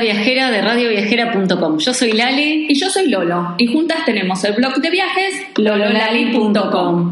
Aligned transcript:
viajera 0.00 0.50
de 0.50 0.62
radioviajera.com. 0.62 1.78
Yo 1.78 1.94
soy 1.94 2.12
Lali. 2.12 2.66
Y 2.68 2.74
yo 2.74 2.90
soy 2.90 3.08
Lolo. 3.08 3.54
Y 3.58 3.66
juntas 3.66 4.04
tenemos 4.04 4.42
el 4.44 4.54
blog 4.54 4.76
de 4.76 4.90
viajes 4.90 5.34
lololali.com 5.56 7.10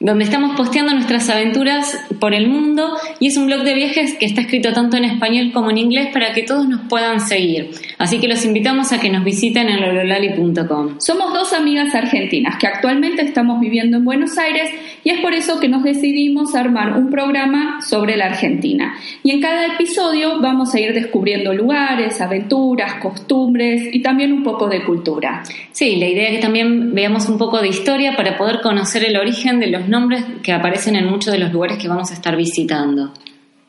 donde 0.00 0.24
estamos 0.24 0.56
posteando 0.56 0.94
nuestras 0.94 1.28
aventuras 1.28 1.98
por 2.20 2.32
el 2.32 2.48
mundo 2.48 2.96
y 3.18 3.26
es 3.26 3.36
un 3.36 3.46
blog 3.46 3.64
de 3.64 3.74
viajes 3.74 4.14
que 4.14 4.26
está 4.26 4.42
escrito 4.42 4.72
tanto 4.72 4.96
en 4.96 5.04
español 5.04 5.50
como 5.52 5.70
en 5.70 5.78
inglés 5.78 6.08
para 6.12 6.32
que 6.32 6.42
todos 6.42 6.68
nos 6.68 6.82
puedan 6.88 7.20
seguir. 7.20 7.70
Así 7.98 8.20
que 8.20 8.28
los 8.28 8.44
invitamos 8.44 8.92
a 8.92 9.00
que 9.00 9.10
nos 9.10 9.24
visiten 9.24 9.68
en 9.68 9.80
lololali.com. 9.80 11.00
Somos 11.00 11.32
dos 11.32 11.52
amigas 11.52 11.94
argentinas 11.94 12.58
que 12.58 12.68
actualmente 12.68 13.22
estamos 13.22 13.58
viviendo 13.58 13.96
en 13.96 14.04
Buenos 14.04 14.38
Aires 14.38 14.70
y 15.02 15.10
es 15.10 15.20
por 15.20 15.34
eso 15.34 15.58
que 15.58 15.68
nos 15.68 15.82
decidimos 15.82 16.54
armar 16.54 16.92
un 16.96 17.10
programa 17.10 17.80
sobre 17.82 18.16
la 18.16 18.26
Argentina. 18.26 18.94
Y 19.24 19.32
en 19.32 19.40
cada 19.40 19.66
episodio 19.66 20.40
vamos 20.40 20.74
a 20.74 20.80
ir 20.80 20.92
descubriendo 20.92 21.52
lugares, 21.52 22.20
aventuras, 22.20 22.94
costumbres 22.94 23.88
y 23.92 24.00
también 24.00 24.32
un 24.32 24.44
poco 24.44 24.68
de 24.68 24.84
cultura. 24.84 25.42
Sí, 25.72 25.96
la 25.96 26.06
idea 26.06 26.28
es 26.28 26.36
que 26.36 26.42
también 26.42 26.94
veamos 26.94 27.28
un 27.28 27.38
poco 27.38 27.60
de 27.60 27.68
historia 27.68 28.14
para 28.16 28.36
poder 28.36 28.60
conocer 28.60 29.04
el 29.04 29.16
origen 29.16 29.58
de 29.58 29.68
los 29.68 29.87
nombres 29.88 30.24
que 30.42 30.52
aparecen 30.52 30.96
en 30.96 31.06
muchos 31.06 31.32
de 31.32 31.38
los 31.38 31.52
lugares 31.52 31.78
que 31.78 31.88
vamos 31.88 32.10
a 32.10 32.14
estar 32.14 32.36
visitando. 32.36 33.12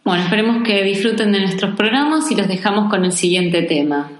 Bueno, 0.03 0.23
esperemos 0.23 0.63
que 0.63 0.83
disfruten 0.83 1.31
de 1.31 1.41
nuestros 1.41 1.75
programas 1.75 2.31
y 2.31 2.35
los 2.35 2.47
dejamos 2.47 2.89
con 2.89 3.05
el 3.05 3.11
siguiente 3.11 3.63
tema. 3.63 4.11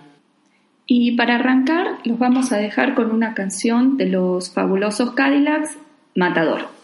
Y 0.85 1.15
para 1.15 1.35
arrancar, 1.35 1.99
los 2.03 2.17
vamos 2.17 2.51
a 2.51 2.57
dejar 2.57 2.95
con 2.95 3.11
una 3.11 3.33
canción 3.33 3.97
de 3.97 4.07
los 4.07 4.51
fabulosos 4.51 5.11
Cadillacs, 5.11 5.77
Matador. 6.15 6.78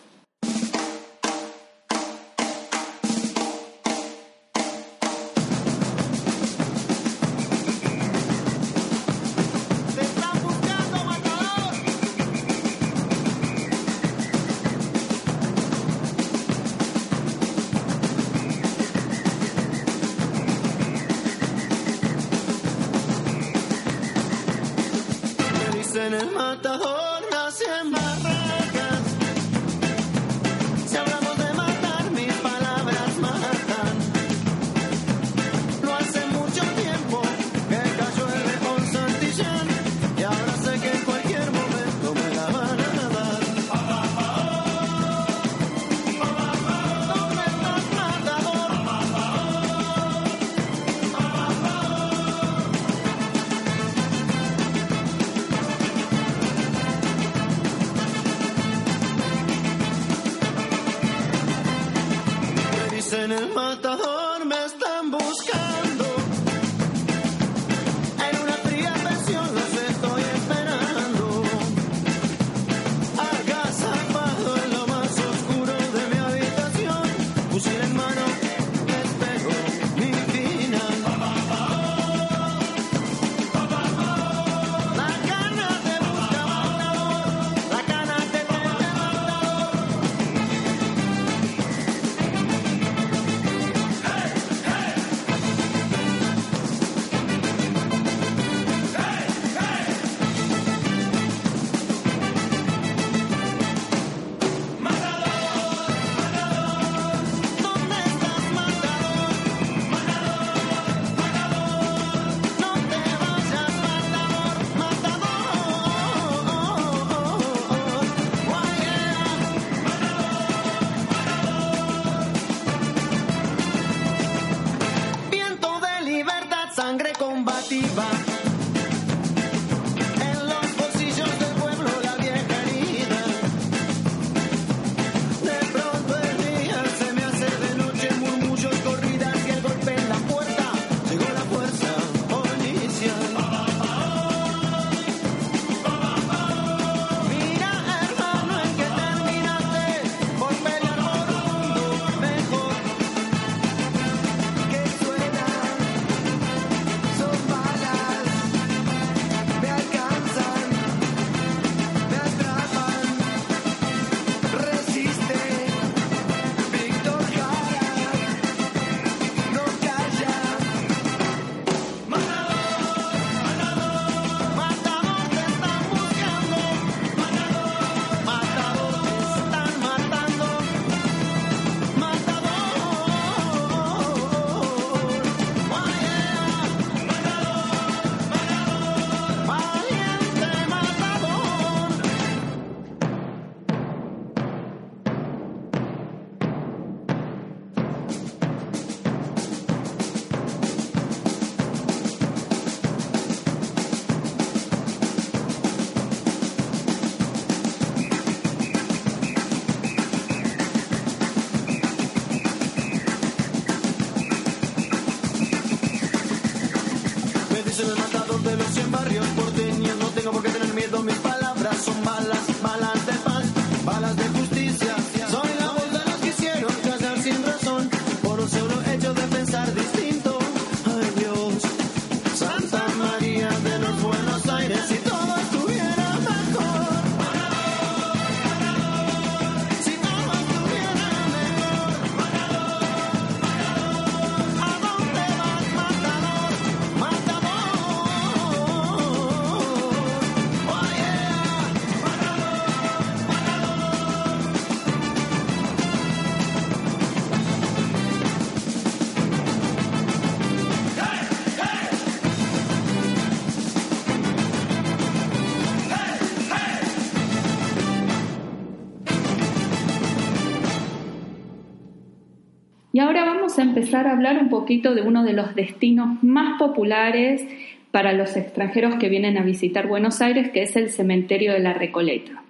A 273.95 274.11
hablar 274.11 274.37
un 274.41 274.49
poquito 274.49 274.93
de 274.93 275.01
uno 275.01 275.23
de 275.23 275.33
los 275.33 275.55
destinos 275.55 276.21
más 276.23 276.59
populares 276.59 277.43
para 277.91 278.13
los 278.13 278.35
extranjeros 278.35 278.95
que 278.95 279.09
vienen 279.09 279.37
a 279.37 279.43
visitar 279.43 279.87
Buenos 279.87 280.21
Aires, 280.21 280.51
que 280.51 280.63
es 280.63 280.75
el 280.75 280.89
cementerio 280.89 281.53
de 281.53 281.59
la 281.59 281.73
Recoleta. 281.73 282.43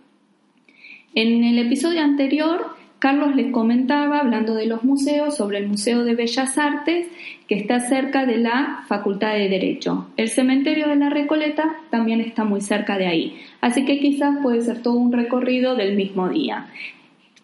En 1.13 1.43
el 1.43 1.59
episodio 1.59 2.01
anterior, 2.01 2.75
Carlos 2.99 3.35
les 3.35 3.51
comentaba, 3.51 4.19
hablando 4.19 4.55
de 4.55 4.65
los 4.65 4.83
museos, 4.83 5.37
sobre 5.37 5.59
el 5.59 5.67
Museo 5.67 6.03
de 6.03 6.15
Bellas 6.15 6.57
Artes, 6.57 7.07
que 7.47 7.55
está 7.55 7.79
cerca 7.79 8.25
de 8.25 8.37
la 8.37 8.83
Facultad 8.87 9.33
de 9.33 9.47
Derecho. 9.47 10.07
El 10.17 10.29
cementerio 10.29 10.87
de 10.87 10.95
la 10.95 11.09
Recoleta 11.11 11.75
también 11.91 12.21
está 12.21 12.43
muy 12.43 12.61
cerca 12.61 12.97
de 12.97 13.05
ahí, 13.05 13.37
así 13.61 13.85
que 13.85 13.99
quizás 13.99 14.37
puede 14.41 14.61
ser 14.61 14.81
todo 14.81 14.95
un 14.95 15.11
recorrido 15.11 15.75
del 15.75 15.95
mismo 15.95 16.29
día. 16.29 16.67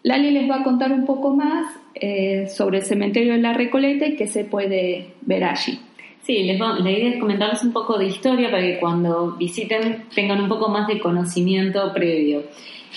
Lali 0.02 0.30
les 0.30 0.50
va 0.50 0.56
a 0.56 0.64
contar 0.64 0.92
un 0.92 1.06
poco 1.06 1.34
más 1.34 1.66
eh, 1.94 2.48
sobre 2.48 2.78
el 2.78 2.84
cementerio 2.84 3.34
de 3.34 3.40
la 3.40 3.52
Recoleta 3.52 4.06
y 4.06 4.16
qué 4.16 4.26
se 4.26 4.44
puede 4.44 5.14
ver 5.22 5.44
allí. 5.44 5.78
Sí, 6.22 6.44
la 6.44 6.90
idea 6.90 7.14
es 7.14 7.20
comentarles 7.20 7.64
un 7.64 7.72
poco 7.72 7.98
de 7.98 8.06
historia 8.06 8.48
para 8.48 8.62
que 8.62 8.78
cuando 8.78 9.32
visiten 9.32 10.04
tengan 10.14 10.40
un 10.40 10.48
poco 10.48 10.68
más 10.68 10.86
de 10.86 11.00
conocimiento 11.00 11.92
previo. 11.92 12.44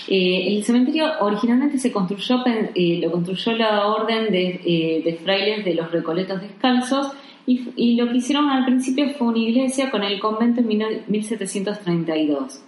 Eh, 0.08 0.56
el 0.56 0.62
cementerio 0.62 1.10
originalmente 1.20 1.78
se 1.78 1.90
construyó, 1.90 2.44
eh, 2.46 3.00
lo 3.02 3.10
construyó 3.10 3.52
la 3.52 3.88
orden 3.88 4.30
de, 4.30 4.60
eh, 4.64 5.18
frailes 5.24 5.64
de 5.64 5.74
los 5.74 5.90
Recoletos 5.90 6.40
Descalzos 6.40 7.12
y, 7.46 7.96
lo 7.96 8.08
que 8.10 8.18
hicieron 8.18 8.48
al 8.48 8.64
principio 8.64 9.08
fue 9.10 9.28
una 9.28 9.38
iglesia 9.38 9.90
con 9.90 10.02
el 10.04 10.20
convento 10.20 10.60
en 10.60 10.68
1732. 11.08 12.62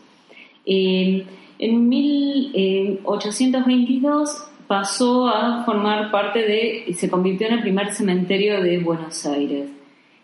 En 1.58 1.88
1822 1.88 4.44
pasó 4.66 5.28
a 5.28 5.64
formar 5.64 6.10
parte 6.10 6.40
de, 6.40 6.86
se 6.94 7.10
convirtió 7.10 7.46
en 7.48 7.54
el 7.54 7.62
primer 7.62 7.94
cementerio 7.94 8.62
de 8.62 8.78
Buenos 8.78 9.24
Aires. 9.26 9.68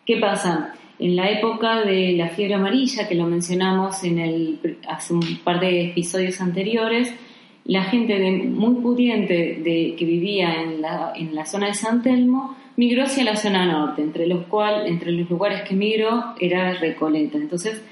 ¿Qué 0.06 0.18
pasa? 0.18 0.74
En 0.98 1.16
la 1.16 1.30
época 1.30 1.80
de 1.80 2.12
la 2.12 2.28
fiebre 2.28 2.54
amarilla, 2.54 3.08
que 3.08 3.16
lo 3.16 3.26
mencionamos 3.26 4.04
en 4.04 4.20
el, 4.20 4.78
hace 4.86 5.14
un 5.14 5.38
par 5.42 5.58
de 5.60 5.86
episodios 5.86 6.40
anteriores, 6.40 7.12
la 7.64 7.82
gente 7.84 8.18
de, 8.18 8.30
muy 8.30 8.82
pudiente 8.82 9.62
que 9.64 10.04
vivía 10.04 10.62
en 10.62 10.82
la, 10.82 11.14
en 11.16 11.34
la 11.34 11.46
zona 11.46 11.68
de 11.68 11.74
San 11.74 12.02
Telmo 12.02 12.54
migró 12.76 13.04
hacia 13.04 13.24
la 13.24 13.36
zona 13.36 13.64
norte, 13.64 14.02
entre 14.02 14.26
los, 14.26 14.44
cual, 14.44 14.86
entre 14.86 15.12
los 15.12 15.30
lugares 15.30 15.62
que 15.62 15.74
migró 15.74 16.34
era 16.38 16.74
Recoleta. 16.74 17.38
Entonces, 17.38 17.82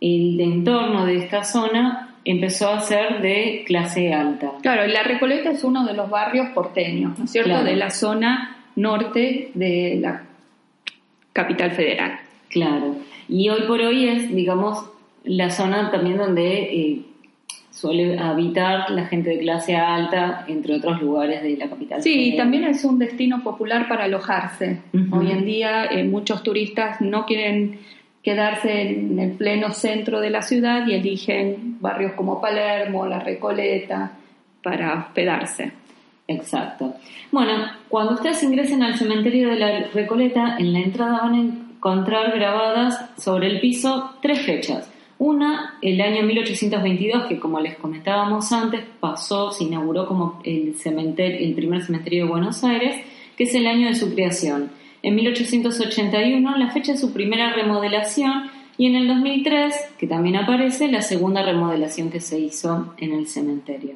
el 0.00 0.40
entorno 0.40 1.04
de 1.04 1.16
esta 1.16 1.44
zona 1.44 2.05
empezó 2.26 2.70
a 2.70 2.80
ser 2.80 3.22
de 3.22 3.62
clase 3.66 4.12
alta. 4.12 4.52
Claro, 4.60 4.86
la 4.86 5.04
Recoleta 5.04 5.50
es 5.50 5.62
uno 5.62 5.86
de 5.86 5.94
los 5.94 6.10
barrios 6.10 6.48
porteños, 6.48 7.16
¿no 7.18 7.24
es 7.24 7.30
cierto? 7.30 7.62
De 7.62 7.76
la 7.76 7.90
zona 7.90 8.56
norte 8.74 9.52
de 9.54 9.98
la 10.00 10.24
capital 11.32 11.70
federal. 11.70 12.18
Claro. 12.50 12.96
Y 13.28 13.48
hoy 13.48 13.62
por 13.68 13.80
hoy 13.80 14.08
es, 14.08 14.34
digamos, 14.34 14.90
la 15.24 15.50
zona 15.50 15.90
también 15.92 16.16
donde 16.16 16.58
eh, 16.62 17.00
suele 17.70 18.18
habitar 18.18 18.90
la 18.90 19.06
gente 19.06 19.30
de 19.30 19.38
clase 19.38 19.76
alta, 19.76 20.44
entre 20.48 20.74
otros 20.74 21.00
lugares 21.00 21.44
de 21.44 21.56
la 21.56 21.68
capital. 21.68 22.02
Sí, 22.02 22.34
también 22.36 22.64
es 22.64 22.84
un 22.84 22.98
destino 22.98 23.44
popular 23.44 23.86
para 23.86 24.04
alojarse. 24.04 24.80
Hoy 25.12 25.30
en 25.30 25.44
día 25.44 25.84
eh, 25.84 26.02
muchos 26.02 26.42
turistas 26.42 27.00
no 27.00 27.24
quieren 27.24 27.78
quedarse 28.22 28.90
en 28.90 29.20
el 29.20 29.32
pleno 29.32 29.70
centro 29.70 30.20
de 30.20 30.30
la 30.30 30.42
ciudad 30.42 30.84
y 30.88 30.94
eligen 30.94 31.65
barrios 31.80 32.12
como 32.12 32.40
Palermo, 32.40 33.06
La 33.06 33.20
Recoleta, 33.20 34.12
para 34.62 34.94
hospedarse. 34.94 35.72
Exacto. 36.28 36.94
Bueno, 37.30 37.52
cuando 37.88 38.14
ustedes 38.14 38.42
ingresen 38.42 38.82
al 38.82 38.96
cementerio 38.96 39.48
de 39.48 39.56
la 39.56 39.80
Recoleta, 39.92 40.56
en 40.58 40.72
la 40.72 40.80
entrada 40.80 41.20
van 41.22 41.34
a 41.34 41.40
encontrar 41.40 42.32
grabadas 42.36 43.10
sobre 43.16 43.46
el 43.48 43.60
piso 43.60 44.16
tres 44.20 44.42
fechas. 44.42 44.90
Una, 45.18 45.78
el 45.80 46.00
año 46.00 46.24
1822, 46.24 47.26
que 47.26 47.38
como 47.38 47.60
les 47.60 47.76
comentábamos 47.76 48.52
antes, 48.52 48.84
pasó, 49.00 49.50
se 49.50 49.64
inauguró 49.64 50.06
como 50.06 50.40
el, 50.44 50.74
cementerio, 50.74 51.38
el 51.38 51.54
primer 51.54 51.82
cementerio 51.82 52.24
de 52.24 52.30
Buenos 52.30 52.62
Aires, 52.64 52.96
que 53.36 53.44
es 53.44 53.54
el 53.54 53.66
año 53.66 53.88
de 53.88 53.94
su 53.94 54.12
creación. 54.12 54.70
En 55.02 55.14
1881, 55.14 56.56
la 56.58 56.70
fecha 56.70 56.92
de 56.92 56.98
su 56.98 57.12
primera 57.12 57.52
remodelación, 57.52 58.50
y 58.78 58.86
en 58.86 58.96
el 58.96 59.08
2003, 59.08 59.74
que 59.98 60.06
también 60.06 60.36
aparece, 60.36 60.88
la 60.88 61.02
segunda 61.02 61.42
remodelación 61.42 62.10
que 62.10 62.20
se 62.20 62.38
hizo 62.38 62.94
en 62.98 63.12
el 63.12 63.26
cementerio. 63.26 63.94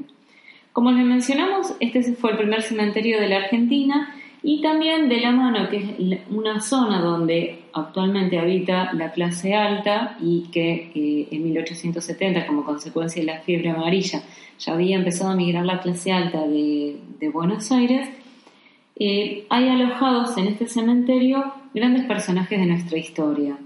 Como 0.72 0.92
les 0.92 1.04
mencionamos, 1.04 1.74
este 1.80 2.02
fue 2.14 2.32
el 2.32 2.38
primer 2.38 2.62
cementerio 2.62 3.20
de 3.20 3.28
la 3.28 3.38
Argentina 3.38 4.14
y 4.42 4.62
también 4.62 5.08
de 5.08 5.20
la 5.20 5.32
mano, 5.32 5.68
que 5.68 5.76
es 5.76 6.20
una 6.30 6.60
zona 6.60 7.00
donde 7.00 7.64
actualmente 7.74 8.38
habita 8.38 8.92
la 8.94 9.12
clase 9.12 9.54
alta 9.54 10.16
y 10.20 10.48
que 10.50 10.90
eh, 10.94 11.28
en 11.30 11.44
1870, 11.44 12.46
como 12.46 12.64
consecuencia 12.64 13.20
de 13.20 13.26
la 13.26 13.40
fiebre 13.40 13.70
amarilla, 13.70 14.22
ya 14.58 14.72
había 14.72 14.96
empezado 14.96 15.30
a 15.30 15.36
migrar 15.36 15.66
la 15.66 15.80
clase 15.80 16.12
alta 16.12 16.46
de, 16.46 16.98
Buenos 17.32 17.70
Aires, 17.70 18.08
eh, 18.96 19.44
hay 19.50 19.68
alojados 19.68 20.36
en 20.36 20.46
este 20.48 20.66
cementerio 20.66 21.52
grandes 21.74 22.06
personajes 22.06 22.58
de 22.58 22.66
nuestra 22.66 22.98
historia. 22.98 23.58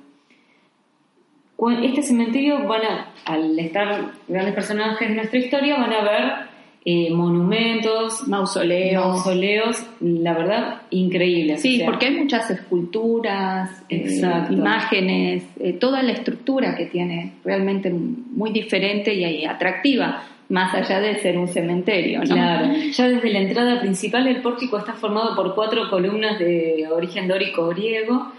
Este 1.71 2.03
cementerio 2.03 2.67
van 2.67 2.83
a, 2.83 3.09
al 3.25 3.59
estar 3.59 4.13
grandes 4.29 4.55
personajes 4.55 5.09
de 5.09 5.15
nuestra 5.15 5.39
historia, 5.39 5.77
van 5.77 5.93
a 5.93 6.03
ver 6.03 6.55
eh, 6.87 7.11
monumentos, 7.11 8.29
mausoleos. 8.29 9.06
mausoleos, 9.06 9.87
la 10.01 10.35
verdad, 10.35 10.83
increíbles. 10.91 11.63
Sí, 11.63 11.81
porque 11.83 12.06
hay 12.06 12.17
muchas 12.17 12.51
esculturas, 12.51 13.71
eh, 13.89 14.21
imágenes, 14.51 15.44
eh, 15.61 15.73
toda 15.73 16.03
la 16.03 16.13
estructura 16.13 16.77
que 16.77 16.85
tiene 16.85 17.37
realmente 17.43 17.91
muy 17.91 18.53
diferente 18.53 19.15
y 19.15 19.47
atractiva, 19.47 20.25
más 20.51 20.75
allá 20.75 21.01
de 21.01 21.17
ser 21.21 21.39
un 21.39 21.49
cementerio. 21.49 22.21
Claro, 22.21 22.75
ya 22.75 23.09
desde 23.09 23.31
la 23.31 23.39
entrada 23.39 23.81
principal 23.81 24.27
el 24.27 24.43
pórtico 24.43 24.77
está 24.77 24.93
formado 24.93 25.35
por 25.35 25.55
cuatro 25.55 25.89
columnas 25.89 26.39
de 26.39 26.87
origen 26.93 27.27
dórico 27.29 27.67
griego 27.69 28.31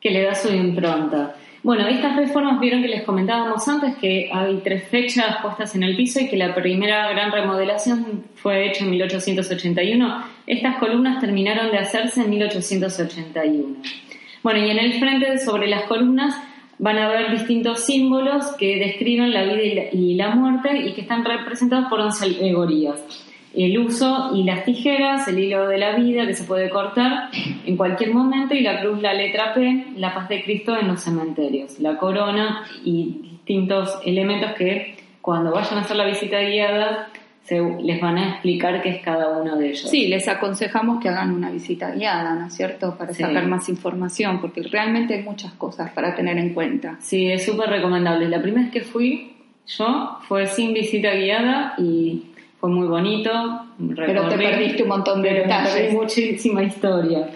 que 0.00 0.10
le 0.10 0.22
da 0.22 0.34
su 0.34 0.54
impronta. 0.54 1.34
Bueno, 1.64 1.88
estas 1.88 2.14
reformas 2.14 2.60
vieron 2.60 2.82
que 2.82 2.88
les 2.88 3.04
comentábamos 3.04 3.66
antes 3.68 3.96
que 3.96 4.28
hay 4.30 4.60
tres 4.62 4.86
fechas 4.86 5.38
puestas 5.40 5.74
en 5.74 5.82
el 5.82 5.96
piso 5.96 6.20
y 6.20 6.28
que 6.28 6.36
la 6.36 6.54
primera 6.54 7.08
gran 7.08 7.32
remodelación 7.32 8.24
fue 8.34 8.68
hecha 8.68 8.84
en 8.84 8.90
1881. 8.90 10.24
Estas 10.46 10.76
columnas 10.76 11.22
terminaron 11.22 11.70
de 11.70 11.78
hacerse 11.78 12.20
en 12.20 12.28
1881. 12.28 13.76
Bueno, 14.42 14.60
y 14.60 14.70
en 14.72 14.78
el 14.78 14.92
frente 15.00 15.38
sobre 15.38 15.66
las 15.68 15.84
columnas 15.84 16.38
van 16.78 16.98
a 16.98 17.08
ver 17.08 17.30
distintos 17.30 17.86
símbolos 17.86 18.44
que 18.58 18.76
describen 18.78 19.32
la 19.32 19.44
vida 19.44 19.84
y 19.90 20.16
la, 20.16 20.34
muerte 20.34 20.76
y 20.86 20.92
que 20.92 21.00
están 21.00 21.24
representados 21.24 21.86
por 21.88 21.98
11 21.98 22.26
alegorías 22.26 23.00
el 23.56 23.78
uso 23.78 24.30
y 24.34 24.44
las 24.44 24.64
tijeras, 24.64 25.28
el 25.28 25.38
hilo 25.38 25.68
de 25.68 25.78
la 25.78 25.96
vida 25.96 26.26
que 26.26 26.34
se 26.34 26.44
puede 26.44 26.70
cortar 26.70 27.30
en 27.64 27.76
cualquier 27.76 28.12
momento 28.12 28.54
y 28.54 28.60
la 28.60 28.80
cruz, 28.80 29.00
la 29.00 29.14
letra 29.14 29.54
P, 29.54 29.86
la 29.96 30.14
paz 30.14 30.28
de 30.28 30.42
Cristo 30.42 30.76
en 30.76 30.88
los 30.88 31.00
cementerios, 31.00 31.78
la 31.80 31.96
corona 31.96 32.64
y 32.84 33.20
distintos 33.22 33.98
elementos 34.04 34.52
que 34.54 34.96
cuando 35.20 35.52
vayan 35.52 35.78
a 35.78 35.80
hacer 35.82 35.96
la 35.96 36.06
visita 36.06 36.40
guiada 36.40 37.08
se, 37.44 37.60
les 37.60 38.00
van 38.00 38.16
a 38.16 38.30
explicar 38.30 38.82
qué 38.82 38.88
es 38.88 39.02
cada 39.02 39.38
uno 39.38 39.56
de 39.56 39.68
ellos. 39.68 39.88
Sí, 39.88 40.06
les 40.08 40.26
aconsejamos 40.28 41.00
que 41.02 41.10
hagan 41.10 41.30
una 41.30 41.50
visita 41.50 41.90
guiada, 41.90 42.34
¿no 42.34 42.46
es 42.46 42.54
cierto? 42.54 42.96
Para 42.96 43.12
sacar 43.12 43.46
más 43.46 43.68
información, 43.68 44.40
porque 44.40 44.62
realmente 44.62 45.14
hay 45.14 45.22
muchas 45.22 45.52
cosas 45.52 45.90
para 45.92 46.14
tener 46.14 46.38
en 46.38 46.54
cuenta. 46.54 46.96
Sí, 47.00 47.30
es 47.30 47.44
súper 47.44 47.68
recomendable. 47.68 48.28
La 48.28 48.40
primera 48.40 48.62
vez 48.62 48.72
que 48.72 48.80
fui 48.80 49.34
yo 49.66 50.18
fue 50.28 50.46
sin 50.46 50.72
visita 50.72 51.14
guiada 51.14 51.74
y 51.78 52.24
fue 52.64 52.72
muy 52.72 52.86
bonito. 52.88 53.30
Pero 53.94 54.26
te 54.26 54.38
perdiste 54.38 54.84
un 54.84 54.88
montón 54.88 55.20
de 55.20 55.34
detalles. 55.34 55.92
muchísima 55.92 56.62
historia. 56.62 57.28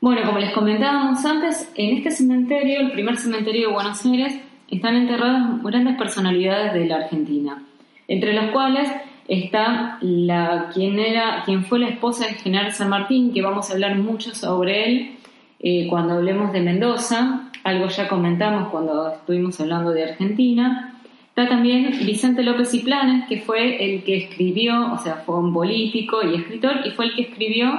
Bueno, 0.00 0.22
como 0.26 0.40
les 0.40 0.52
comentábamos 0.52 1.24
antes, 1.24 1.70
en 1.76 1.98
este 1.98 2.10
cementerio, 2.10 2.80
el 2.80 2.90
primer 2.90 3.16
cementerio 3.16 3.68
de 3.68 3.74
Buenos 3.74 4.04
Aires, 4.04 4.40
están 4.68 4.96
enterradas 4.96 5.62
grandes 5.62 5.96
personalidades 5.96 6.74
de 6.74 6.84
la 6.86 6.96
Argentina, 6.96 7.62
entre 8.08 8.32
las 8.32 8.50
cuales 8.50 8.90
está 9.28 9.98
la 10.00 10.68
quien 10.74 10.98
era, 10.98 11.44
quien 11.44 11.64
fue 11.64 11.78
la 11.78 11.90
esposa 11.90 12.26
del 12.26 12.34
general 12.34 12.72
San 12.72 12.88
Martín, 12.88 13.32
que 13.32 13.42
vamos 13.42 13.70
a 13.70 13.74
hablar 13.74 13.96
mucho 13.96 14.34
sobre 14.34 14.88
él 14.88 15.16
eh, 15.60 15.86
cuando 15.88 16.14
hablemos 16.14 16.52
de 16.52 16.60
Mendoza, 16.60 17.52
algo 17.62 17.86
ya 17.86 18.08
comentamos 18.08 18.70
cuando 18.70 19.12
estuvimos 19.12 19.60
hablando 19.60 19.92
de 19.92 20.10
Argentina. 20.10 20.95
Está 21.36 21.50
también 21.50 21.90
Vicente 22.06 22.42
López 22.42 22.72
y 22.72 22.78
Planes, 22.78 23.28
que 23.28 23.42
fue 23.42 23.84
el 23.84 24.04
que 24.04 24.16
escribió, 24.16 24.94
o 24.94 24.96
sea, 24.96 25.16
fue 25.16 25.38
un 25.38 25.52
político 25.52 26.22
y 26.22 26.34
escritor, 26.34 26.76
y 26.86 26.92
fue 26.92 27.04
el 27.04 27.14
que 27.14 27.22
escribió 27.24 27.74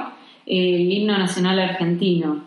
eh, 0.46 0.76
el 0.76 0.92
himno 0.92 1.18
nacional 1.18 1.58
argentino. 1.58 2.44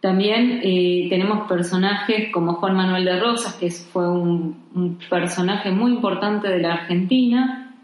También 0.00 0.60
eh, 0.62 1.08
tenemos 1.10 1.46
personajes 1.46 2.32
como 2.32 2.54
Juan 2.54 2.74
Manuel 2.74 3.04
de 3.04 3.20
Rosas, 3.20 3.52
que 3.56 3.70
fue 3.70 4.10
un, 4.10 4.98
personaje 5.10 5.70
muy 5.70 5.92
importante 5.92 6.48
de 6.48 6.58
la 6.58 6.72
Argentina. 6.72 7.74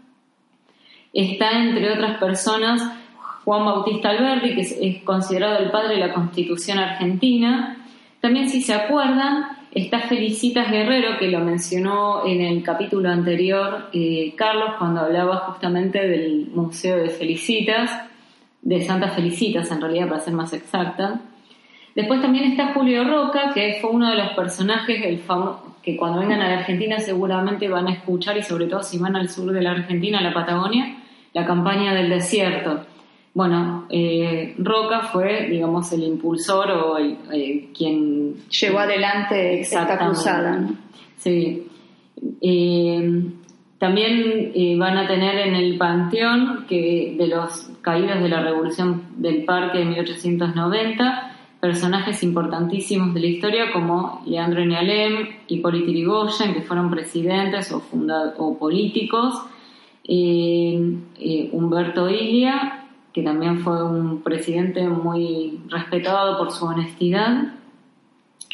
Está, 1.13 1.61
entre 1.61 1.93
otras 1.93 2.17
personas, 2.17 2.81
Juan 3.45 3.65
Bautista 3.65 4.09
Alberti, 4.09 4.55
que 4.55 4.61
es, 4.61 5.03
considerado 5.03 5.59
el 5.59 5.69
padre 5.69 5.93
de 5.93 6.07
la 6.07 6.13
Constitución 6.15 6.79
argentina. 6.79 7.77
También, 8.19 8.49
si 8.49 8.63
se 8.63 8.73
acuerdan, 8.73 9.60
está 9.73 10.01
Felicitas 10.01 10.69
Guerrero, 10.69 11.17
que 11.17 11.29
lo 11.29 11.39
mencionó 11.39 12.25
en 12.25 12.41
el 12.41 12.63
capítulo 12.63 13.09
anterior 13.09 13.89
eh, 13.93 14.33
Carlos, 14.35 14.75
cuando 14.77 15.01
hablaba 15.01 15.37
justamente 15.37 16.07
del 16.07 16.47
Museo 16.53 16.97
de 16.97 17.09
Felicitas, 17.09 17.91
de 18.61 18.81
Santa 18.81 19.09
Felicitas, 19.09 19.71
en 19.71 19.81
realidad, 19.81 20.07
para 20.09 20.21
ser 20.21 20.33
más 20.33 20.53
exacta. 20.53 21.21
Después 21.95 22.21
también 22.21 22.51
está 22.51 22.73
Julio 22.73 23.03
Roca, 23.03 23.51
que 23.53 23.77
fue 23.81 23.89
uno 23.89 24.09
de 24.09 24.17
los 24.17 24.29
personajes 24.31 25.01
del 25.01 25.21
que 25.81 25.97
cuando 25.97 26.19
vengan 26.19 26.41
a 26.41 26.49
la 26.49 26.59
Argentina 26.59 26.99
seguramente 26.99 27.67
van 27.67 27.87
a 27.87 27.93
escuchar, 27.93 28.37
y 28.37 28.43
sobre 28.43 28.67
todo 28.67 28.83
si 28.83 28.97
van 28.97 29.15
al 29.15 29.29
sur 29.29 29.51
de 29.51 29.61
la 29.61 29.71
Argentina, 29.71 30.19
a 30.19 30.21
la 30.21 30.33
Patagonia, 30.33 30.97
la 31.33 31.45
campaña 31.45 31.93
del 31.93 32.09
desierto. 32.09 32.85
Bueno, 33.33 33.85
eh, 33.89 34.55
Roca 34.57 35.03
fue, 35.03 35.47
digamos, 35.47 35.91
el 35.93 36.03
impulsor 36.03 36.69
o 36.71 36.97
el, 36.97 37.17
eh, 37.31 37.69
quien 37.75 38.35
llevó 38.47 38.79
adelante 38.79 39.61
esta 39.61 39.97
cruzada. 39.97 40.67
Sí. 41.17 41.67
Eh, 42.41 43.23
también 43.77 44.51
van 44.77 44.97
a 44.97 45.07
tener 45.07 45.47
en 45.47 45.55
el 45.55 45.77
panteón 45.77 46.65
que 46.67 47.15
de 47.17 47.27
los 47.27 47.71
caídos 47.81 48.21
de 48.21 48.29
la 48.29 48.43
Revolución 48.43 49.05
del 49.17 49.43
Parque 49.43 49.79
de 49.79 49.85
1890 49.85 51.37
personajes 51.59 52.21
importantísimos 52.21 53.13
de 53.13 53.21
la 53.21 53.27
historia 53.27 53.71
como 53.71 54.21
Leandro 54.27 54.63
Nealem, 54.65 55.29
Hipólito 55.47 55.89
Yrigoyen, 55.89 56.53
que 56.53 56.61
fueron 56.61 56.91
presidentes 56.91 57.71
o, 57.71 57.81
o 58.37 58.57
políticos, 58.57 59.41
Humberto 61.53 62.09
Ilia 62.09 62.80
que 63.13 63.23
también 63.23 63.59
fue 63.59 63.83
un 63.83 64.21
presidente 64.21 64.87
muy 64.87 65.59
respetado 65.69 66.37
por 66.37 66.51
su 66.51 66.65
honestidad. 66.65 67.53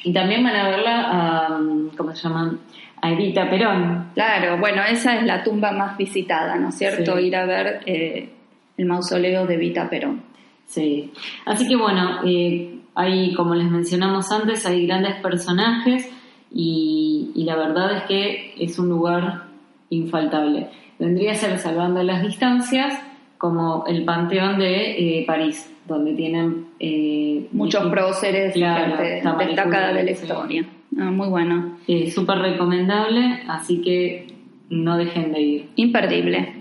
Y 0.04 0.14
también 0.14 0.44
van 0.44 0.56
a 0.56 0.70
verla 0.70 1.06
a, 1.10 1.60
¿cómo 1.96 2.16
se 2.16 2.24
llaman? 2.24 2.60
A 3.02 3.12
Evita 3.12 3.50
Perón. 3.50 4.12
Claro, 4.14 4.58
bueno, 4.58 4.82
esa 4.84 5.16
es 5.16 5.26
la 5.26 5.44
tumba 5.44 5.72
más 5.72 5.98
visitada, 5.98 6.56
¿no 6.56 6.70
es 6.70 6.76
cierto? 6.76 7.20
Ir 7.20 7.36
a 7.36 7.46
ver 7.46 7.82
eh, 7.86 8.30
el 8.78 8.86
mausoleo 8.86 9.46
de 9.46 9.56
Evita 9.56 9.90
Perón. 9.90 10.24
Sí, 10.66 11.12
así 11.46 11.68
que 11.68 11.76
bueno, 11.76 12.20
eh, 12.26 12.80
hay, 12.96 13.34
como 13.36 13.56
les 13.56 13.70
mencionamos 13.70 14.32
antes, 14.32 14.66
hay 14.66 14.86
grandes 14.86 15.16
personajes 15.16 16.10
y, 16.52 17.32
y 17.36 17.44
la 17.44 17.56
verdad 17.56 17.98
es 17.98 18.04
que 18.04 18.54
es 18.60 18.78
un 18.80 18.90
lugar 18.90 19.44
infaltable. 19.90 20.70
Vendría 21.00 21.32
a 21.32 21.36
ser 21.36 21.58
salvando 21.60 22.02
las 22.04 22.24
distancias, 22.24 23.00
como 23.38 23.86
el 23.88 24.04
Panteón 24.04 24.60
de 24.60 25.20
eh, 25.20 25.26
París, 25.26 25.70
donde 25.88 26.14
tienen 26.14 26.68
eh, 26.80 27.48
muchos 27.52 27.90
próceres 27.90 28.54
claro, 28.54 28.98
destacada 29.38 29.94
de 29.94 30.04
la 30.04 30.12
historia. 30.12 30.66
Ah, 30.98 31.12
muy 31.12 31.28
bueno. 31.28 31.78
Eh, 31.88 32.10
Súper 32.12 32.40
recomendable, 32.40 33.44
así 33.48 33.82
que 33.82 34.28
no 34.70 34.98
dejen 34.98 35.32
de 35.32 35.42
ir. 35.42 35.70
Imperdible. 35.76 36.54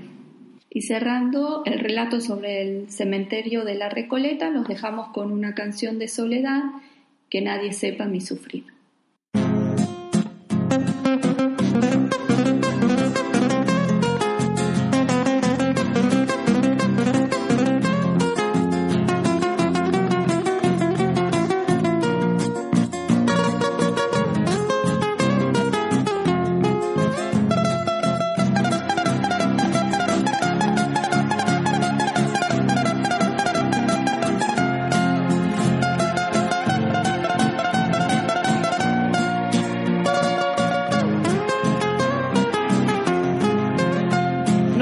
Y 0.71 0.83
cerrando 0.83 1.63
el 1.65 1.79
relato 1.79 2.21
sobre 2.21 2.61
el 2.61 2.91
cementerio 2.91 3.65
de 3.65 3.77
la 3.77 3.89
Recoleta, 3.89 4.51
los 4.51 4.69
dejamos 4.69 5.09
con 5.09 5.33
una 5.33 5.55
canción 5.55 5.99
de 5.99 6.09
soledad 6.09 6.65
que 7.31 7.41
nadie 7.41 7.73
sepa 7.73 8.05
mi 8.05 8.21
sufrir. 8.21 8.76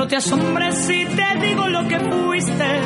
No 0.05 0.09
te 0.09 0.17
asombres 0.17 0.75
si 0.87 1.07
te 1.07 1.47
digo 1.47 1.67
lo 1.67 1.89
que 1.89 1.99
fuiste, 1.99 2.81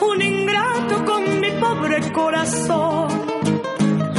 un 0.00 0.22
ingrato 0.22 1.04
con 1.04 1.40
mi 1.40 1.50
pobre 1.50 2.12
corazón, 2.12 3.08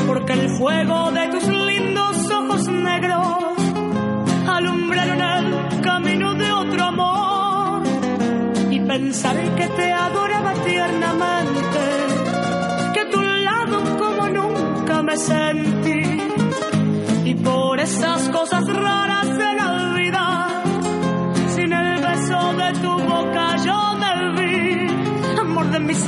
porque 0.05 0.33
el 0.33 0.49
fuego 0.57 1.09
de 1.13 1.27
tus 1.29 1.47
lindos 1.47 2.29
ojos 2.31 2.67
negros 2.67 3.55
alumbraron 4.45 5.21
el 5.21 5.81
camino 5.81 6.33
de 6.33 6.51
otro 6.51 6.83
amor. 6.83 7.83
Y 8.69 8.81
pensar 8.81 9.37
que 9.55 9.67
te 9.69 9.93
adoraba 9.93 10.53
tiernamente, 10.55 11.79
que 12.93 12.99
a 12.99 13.09
tu 13.09 13.21
lado 13.21 13.97
como 13.97 14.27
nunca 14.27 15.01
me 15.01 15.15
sentí. 15.15 16.01
Y 17.23 17.35
por 17.35 17.79
esas 17.79 18.27
cosas 18.27 18.67
raras 18.67 19.08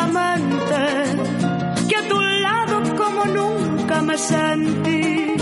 adoraba 0.00 0.30
tiernamente 0.30 1.20
me 4.02 4.18
sentí. 4.18 5.36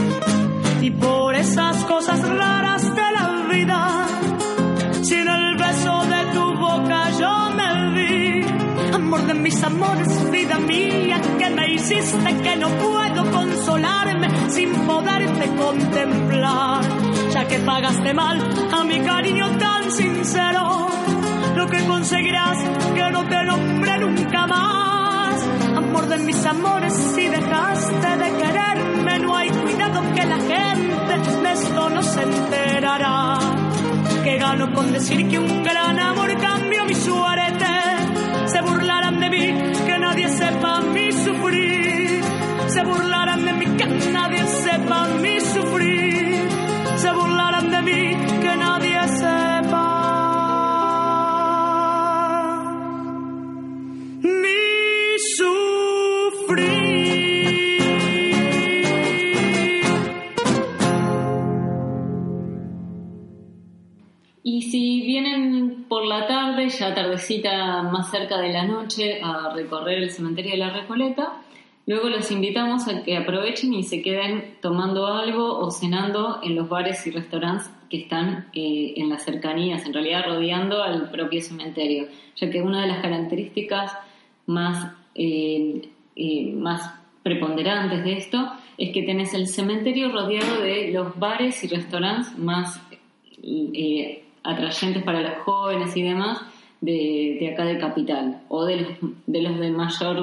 Y 0.83 0.91
por 0.91 1.35
esas 1.35 1.77
cosas 1.85 2.21
raras 2.29 2.83
de 2.83 3.07
la 3.17 3.27
vida, 3.53 4.07
sin 5.03 5.29
el 5.29 5.57
beso 5.57 5.95
de 6.15 6.21
tu 6.35 6.45
boca 6.67 7.11
yo 7.21 7.51
me 7.59 7.71
vi. 7.95 8.95
Amor 8.95 9.27
de 9.27 9.35
mis 9.35 9.63
amores, 9.63 10.31
vida 10.31 10.59
mía, 10.59 11.21
que 11.39 11.51
me 11.51 11.75
hiciste 11.75 12.37
que 12.43 12.57
no 12.57 12.69
puedo 12.69 13.31
consolarme 13.31 14.29
sin 14.51 14.71
poderte 14.87 15.47
contemplar. 15.57 16.83
Ya 17.33 17.49
que 17.49 17.59
pagaste 17.59 18.15
mal 18.15 18.37
a 18.73 18.85
mi 18.85 19.01
cariño 19.01 19.47
tan 19.59 19.91
sincero, 19.91 20.89
lo 21.59 21.67
que 21.67 21.85
conseguirás 21.87 22.57
que 22.95 23.11
no 23.11 23.27
te 23.27 23.45
nombre 23.45 23.99
nunca 23.99 24.47
más 24.47 24.99
amor 25.77 26.07
de 26.07 26.19
mis 26.19 26.47
amores, 26.47 26.93
si 27.15 27.27
dejaste 27.27 28.11
de 28.23 28.29
quererme, 28.41 29.19
no 29.19 29.37
hay 29.37 29.49
cuidado 29.51 30.01
que 30.15 30.25
la 30.25 30.37
gente 30.37 31.13
de 31.43 31.53
esto 31.53 31.91
no 31.91 32.03
se 32.03 32.23
enterará. 32.23 33.39
Que 34.23 34.39
gano 34.39 34.73
con 34.73 34.93
decir 34.93 35.29
que 35.29 35.39
un 35.39 35.65
gran 35.65 35.99
amor 35.99 36.31
cambió 36.39 36.85
mi 36.85 36.95
suerte. 36.95 37.73
Se 38.47 38.61
burlarán 38.61 39.19
de 39.21 39.29
mí, 39.31 39.47
que 39.87 39.99
nadie 39.99 40.29
sepa 40.29 40.81
mi 40.81 41.11
sufrir. 41.11 42.23
Se 42.69 42.83
burlarán 42.85 43.45
de 43.45 43.53
mí, 43.53 43.67
que 43.79 43.87
nadie 44.13 44.47
sepa 44.47 45.07
mi 45.23 45.41
sufrir. 45.41 46.08
Ya 66.69 66.95
tardecita 66.95 67.83
más 67.83 68.11
cerca 68.11 68.39
de 68.41 68.53
la 68.53 68.65
noche, 68.65 69.21
a 69.23 69.53
recorrer 69.55 69.99
el 69.99 70.11
cementerio 70.11 70.53
de 70.53 70.59
la 70.59 70.71
Recoleta, 70.71 71.43
luego 71.87 72.09
los 72.09 72.31
invitamos 72.31 72.87
a 72.89 73.03
que 73.03 73.17
aprovechen 73.17 73.73
y 73.75 73.83
se 73.83 74.03
queden 74.03 74.57
tomando 74.61 75.07
algo 75.07 75.59
o 75.59 75.71
cenando 75.71 76.41
en 76.43 76.55
los 76.55 76.69
bares 76.69 77.07
y 77.07 77.11
restaurantes 77.11 77.71
que 77.89 78.03
están 78.03 78.49
eh, 78.53 78.95
en 78.97 79.09
las 79.09 79.25
cercanías, 79.25 79.87
en 79.87 79.95
realidad 79.95 80.25
rodeando 80.27 80.83
al 80.83 81.11
propio 81.11 81.41
cementerio, 81.41 82.09
ya 82.37 82.51
que 82.51 82.61
una 82.61 82.83
de 82.83 82.89
las 82.89 83.01
características 83.01 83.97
más, 84.47 84.93
eh, 85.15 85.89
eh, 86.17 86.53
más 86.53 86.95
preponderantes 87.23 88.05
de 88.05 88.13
esto 88.15 88.53
es 88.77 88.93
que 88.93 89.03
tenés 89.03 89.35
el 89.35 89.49
cementerio 89.49 90.11
rodeado 90.11 90.61
de 90.61 90.93
los 90.93 91.19
bares 91.19 91.65
y 91.65 91.69
restaurantes 91.69 92.39
más 92.39 92.81
atrayentes 94.43 95.03
para 95.03 95.21
los 95.21 95.39
jóvenes 95.45 95.97
y 95.97 96.03
demás 96.03 96.41
de, 96.81 97.51
acá 97.53 97.65
de 97.65 97.79
Capital 97.79 98.43
o 98.49 98.65
de 98.65 98.77
los 98.77 98.93
de, 99.27 99.43
los 99.43 99.59
de 99.59 99.71
mayor 99.71 100.17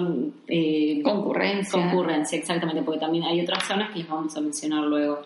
concurrencia. 1.04 1.82
Concurrencia, 1.82 2.38
exactamente, 2.38 2.82
porque 2.84 3.00
también 3.00 3.26
hay 3.26 3.42
otras 3.42 3.64
zonas 3.64 3.92
que 3.92 4.00
les 4.00 4.08
vamos 4.08 4.36
a 4.36 4.42
mencionar 4.42 4.84
luego. 4.84 5.20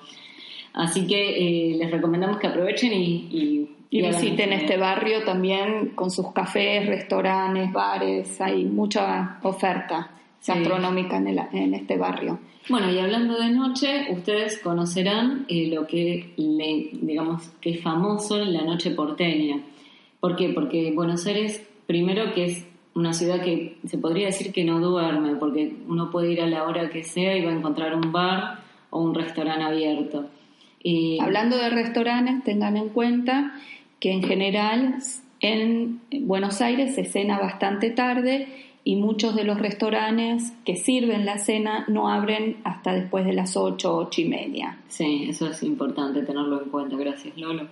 Así 0.73 1.07
que 1.07 1.71
eh, 1.71 1.75
les 1.77 1.91
recomendamos 1.91 2.37
que 2.37 2.47
aprovechen 2.47 2.93
y, 2.93 3.69
visiten 3.91 4.53
este 4.53 4.77
barrio 4.77 5.23
también 5.23 5.93
con 5.95 6.11
sus 6.11 6.31
cafés, 6.31 6.85
restaurantes, 6.85 7.71
bares, 7.73 8.39
hay 8.39 8.65
mucha 8.65 9.39
oferta 9.41 10.11
gastronómica 10.45 11.17
en, 11.17 11.73
este 11.73 11.97
barrio. 11.97 12.39
Bueno, 12.69 12.91
y 12.91 12.99
hablando 12.99 13.39
de 13.39 13.49
noche, 13.49 14.07
ustedes 14.11 14.59
conocerán 14.59 15.45
eh, 15.49 15.67
lo 15.73 15.87
que, 15.87 16.33
le, 16.37 16.89
digamos, 16.93 17.49
que 17.59 17.71
es 17.71 17.81
famoso 17.81 18.37
la 18.37 18.61
noche 18.61 18.91
porteña. 18.91 19.59
¿Por 20.19 20.35
qué? 20.35 20.49
Porque 20.49 20.91
Buenos 20.93 21.25
Aires, 21.25 21.65
primero 21.87 22.33
que 22.33 22.45
es 22.45 22.65
una 22.93 23.13
ciudad 23.13 23.41
que 23.41 23.77
se 23.87 23.97
podría 23.97 24.27
decir 24.27 24.51
que 24.51 24.63
no 24.63 24.79
duerme, 24.79 25.35
porque 25.35 25.73
uno 25.87 26.11
puede 26.11 26.31
ir 26.31 26.41
a 26.41 26.47
la 26.47 26.63
hora 26.63 26.89
que 26.89 27.03
sea 27.03 27.37
y 27.37 27.45
va 27.45 27.51
a 27.51 27.55
encontrar 27.55 27.95
un 27.95 28.11
bar 28.11 28.59
o 28.89 29.01
un 29.01 29.15
restaurante 29.15 29.63
abierto. 29.63 30.25
Hablando 31.21 31.57
de 31.57 31.69
restaurantes, 31.69 32.43
tengan 32.43 32.77
en 32.77 32.89
cuenta 32.89 33.53
que 33.99 34.11
en 34.11 34.23
general 34.23 34.95
en 35.41 36.01
Buenos 36.21 36.61
Aires 36.61 36.95
se 36.95 37.05
cena 37.05 37.39
bastante 37.39 37.89
tarde 37.89 38.47
y 38.83 38.95
muchos 38.95 39.35
de 39.35 39.43
los 39.43 39.59
restaurantes 39.59 40.53
que 40.65 40.75
sirven 40.75 41.25
la 41.25 41.37
cena 41.37 41.85
no 41.87 42.09
abren 42.09 42.57
hasta 42.63 42.93
después 42.93 43.25
de 43.25 43.33
las 43.33 43.57
8, 43.57 43.95
8 43.95 44.21
y 44.21 44.25
media. 44.25 44.77
Sí, 44.87 45.27
eso 45.29 45.47
es 45.47 45.61
importante 45.63 46.23
tenerlo 46.23 46.63
en 46.63 46.69
cuenta. 46.69 46.95
Gracias, 46.95 47.37
Lolo. 47.37 47.67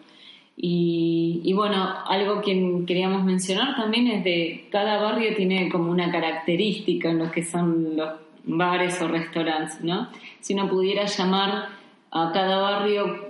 Y, 0.60 1.42
y, 1.44 1.54
bueno, 1.54 1.88
algo 2.08 2.42
que 2.42 2.84
queríamos 2.88 3.24
mencionar 3.24 3.76
también 3.76 4.08
es 4.08 4.24
de 4.24 4.68
cada 4.72 5.00
barrio 5.00 5.36
tiene 5.36 5.70
como 5.70 5.92
una 5.92 6.12
característica 6.12 7.12
en 7.12 7.20
lo 7.20 7.32
que 7.32 7.44
son 7.44 7.96
los 7.96 8.10
bares 8.44 9.00
o 9.02 9.08
restaurantes, 9.08 9.84
¿no? 9.84 10.10
Si 10.40 10.56
uno 10.56 10.68
pudiera 10.68 11.06
llamar 11.06 11.70
a 12.12 12.32
cada 12.34 12.58
barrio 12.58 13.28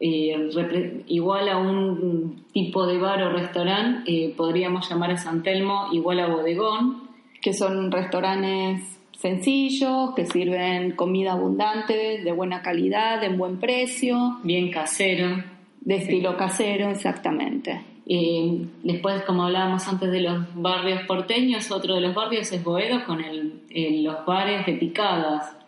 eh, 0.00 1.04
igual 1.06 1.48
a 1.48 1.58
un 1.58 2.44
tipo 2.52 2.86
de 2.86 2.98
bar 2.98 3.22
o 3.22 3.30
restaurante, 3.30 4.10
eh, 4.12 4.34
podríamos 4.36 4.88
llamar 4.88 5.12
a 5.12 5.16
San 5.16 5.42
Telmo 5.42 5.88
igual 5.92 6.20
a 6.20 6.28
bodegón. 6.28 7.08
Que 7.40 7.54
son 7.54 7.92
restaurantes 7.92 8.98
sencillos, 9.16 10.12
que 10.14 10.26
sirven 10.26 10.92
comida 10.92 11.32
abundante, 11.32 12.20
de 12.22 12.32
buena 12.32 12.62
calidad, 12.62 13.22
en 13.22 13.38
buen 13.38 13.58
precio. 13.58 14.38
Bien 14.42 14.70
casero. 14.70 15.57
De 15.80 15.96
estilo 15.96 16.36
casero, 16.36 16.90
exactamente. 16.90 17.80
Eh, 18.06 18.66
después, 18.82 19.22
como 19.22 19.44
hablábamos 19.44 19.86
antes 19.86 20.10
de 20.10 20.20
los 20.20 20.46
barrios 20.54 21.02
porteños, 21.06 21.70
otro 21.70 21.94
de 21.94 22.00
los 22.00 22.14
barrios 22.14 22.50
es 22.52 22.62
Boedo 22.64 23.04
con 23.04 23.22
los 23.22 24.26
bares 24.26 24.66
de 24.66 24.72
picadas 24.74 25.58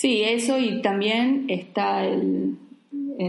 Sí, 0.00 0.22
eso 0.22 0.58
y 0.58 0.80
también 0.80 1.44
está 1.48 2.06
el, 2.06 2.56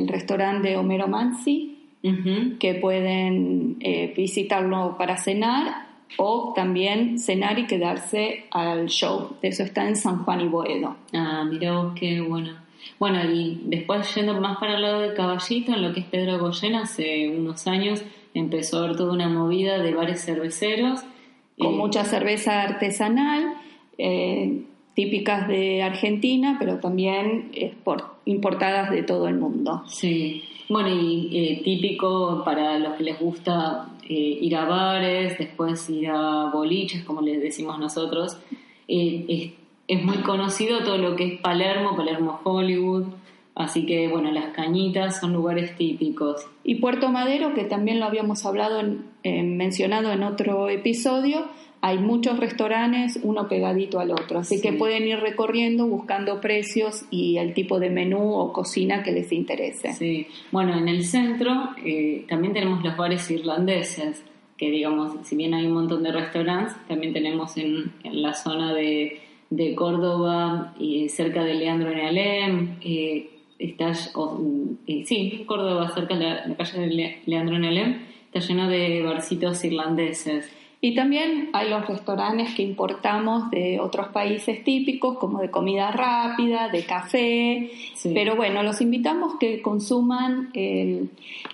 restaurante 0.07 0.69
de 0.69 0.77
Homero 0.77 1.05
Mansi, 1.09 1.77
que 2.61 2.75
pueden 2.75 3.75
eh, 3.81 4.13
visitarlo 4.15 4.95
para 4.97 5.17
cenar 5.17 5.87
o 6.15 6.53
también 6.55 7.19
cenar 7.19 7.59
y 7.59 7.67
quedarse 7.67 8.45
al 8.51 8.87
show. 8.87 9.35
Eso 9.41 9.63
está 9.63 9.85
en 9.85 9.97
San 9.97 10.23
Juan 10.23 10.39
y 10.39 10.47
Boedo. 10.47 10.95
Ah, 11.11 11.43
mira 11.43 11.91
qué 11.93 12.21
bueno. 12.21 12.53
Bueno, 12.99 13.23
y 13.29 13.61
después 13.65 14.13
yendo 14.15 14.39
más 14.39 14.57
para 14.57 14.75
el 14.75 14.81
lado 14.81 15.01
de 15.01 15.13
Caballito, 15.13 15.73
en 15.73 15.81
lo 15.81 15.93
que 15.93 16.01
es 16.01 16.05
Pedro 16.05 16.39
Goyen, 16.39 16.75
hace 16.75 17.29
unos 17.29 17.67
años 17.67 18.03
empezó 18.33 18.77
a 18.77 18.83
haber 18.85 18.97
toda 18.97 19.13
una 19.13 19.29
movida 19.29 19.79
de 19.79 19.93
bares 19.93 20.23
cerveceros. 20.23 21.01
Con 21.57 21.73
eh, 21.73 21.77
mucha 21.77 22.05
cerveza 22.05 22.61
artesanal. 22.61 23.53
Eh, 23.97 24.63
típicas 24.93 25.47
de 25.47 25.81
Argentina, 25.83 26.57
pero 26.59 26.79
también 26.79 27.51
importadas 28.25 28.91
de 28.91 29.03
todo 29.03 29.27
el 29.27 29.35
mundo. 29.35 29.83
Sí, 29.87 30.43
bueno, 30.67 30.89
y 30.89 31.29
eh, 31.31 31.61
típico 31.63 32.43
para 32.43 32.77
los 32.77 32.95
que 32.95 33.03
les 33.03 33.19
gusta 33.19 33.87
ir 34.07 34.55
a 34.57 34.65
bares, 34.65 35.37
después 35.37 35.89
ir 35.89 36.09
a 36.09 36.49
boliches, 36.51 37.03
como 37.03 37.21
les 37.21 37.41
decimos 37.41 37.79
nosotros. 37.79 38.37
Eh, 38.87 39.53
es, 39.93 40.03
muy 40.03 40.17
conocido 40.17 40.83
todo 40.83 40.97
lo 40.97 41.15
que 41.15 41.25
es 41.25 41.41
Palermo, 41.41 41.95
Palermo 41.95 42.39
Hollywood. 42.43 43.05
Así 43.53 43.85
que, 43.85 44.07
bueno, 44.07 44.31
las 44.31 44.53
cañitas 44.53 45.19
son 45.19 45.33
lugares 45.33 45.75
típicos. 45.75 46.45
Y 46.63 46.75
Puerto 46.75 47.09
Madero, 47.09 47.53
que 47.53 47.65
también 47.65 47.99
lo 47.99 48.05
habíamos 48.05 48.45
hablado, 48.45 48.79
en, 49.23 49.57
mencionado 49.57 50.11
en 50.11 50.23
otro 50.23 50.69
episodio, 50.69 51.47
hay 51.81 51.97
muchos 51.97 52.39
restaurantes, 52.39 53.19
uno 53.23 53.47
pegadito 53.47 53.99
al 53.99 54.11
otro, 54.11 54.39
así 54.39 54.61
que 54.61 54.71
pueden 54.71 55.07
ir 55.07 55.19
recorriendo 55.19 55.87
buscando 55.87 56.39
precios 56.39 57.05
y 57.09 57.37
el 57.37 57.55
tipo 57.55 57.79
de 57.79 57.89
menú 57.89 58.35
o 58.35 58.53
cocina 58.53 59.01
que 59.01 59.11
les 59.11 59.31
interese. 59.31 59.91
Sí, 59.93 60.27
bueno, 60.51 60.77
en 60.77 60.87
el 60.87 61.03
centro 61.03 61.71
eh, 61.83 62.25
también 62.29 62.53
tenemos 62.53 62.83
los 62.83 62.95
bares 62.95 63.29
irlandeses, 63.31 64.23
que 64.57 64.69
digamos, 64.69 65.27
si 65.27 65.35
bien 65.35 65.55
hay 65.55 65.65
un 65.65 65.73
montón 65.73 66.03
de 66.03 66.11
restaurantes, 66.11 66.75
también 66.87 67.13
tenemos 67.13 67.57
en, 67.57 67.91
la 68.03 68.35
zona 68.35 68.75
de, 68.75 69.19
Córdoba 69.75 70.73
y 70.79 71.09
cerca 71.09 71.43
de 71.43 71.53
Leandro 71.55 71.91
en 71.91 71.99
Alem, 71.99 72.77
eh, 72.81 73.29
está, 73.59 73.91
eh, 73.91 75.03
sí, 75.05 75.43
Córdoba, 75.45 75.91
cerca 75.93 76.15
de 76.15 76.23
la, 76.23 76.55
calle 76.55 76.79
de 76.79 77.21
Leandro 77.25 77.57
en 77.57 77.65
Alem, 77.65 77.97
está 78.25 78.39
lleno 78.39 78.69
de 78.69 79.01
barcitos 79.03 79.63
irlandeses. 79.65 80.49
Y 80.83 80.95
también 80.95 81.49
hay 81.53 81.69
los 81.69 81.87
restaurantes 81.87 82.55
que 82.55 82.63
importamos 82.63 83.51
de 83.51 83.79
otros 83.79 84.07
países 84.07 84.63
típicos, 84.63 85.19
como 85.19 85.39
de 85.39 85.51
comida 85.51 85.91
rápida, 85.91 86.69
de 86.69 86.83
café. 86.85 87.69
Pero 88.03 88.35
bueno, 88.35 88.63
los 88.63 88.81
invitamos 88.81 89.35
que 89.39 89.61
consuman 89.61 90.49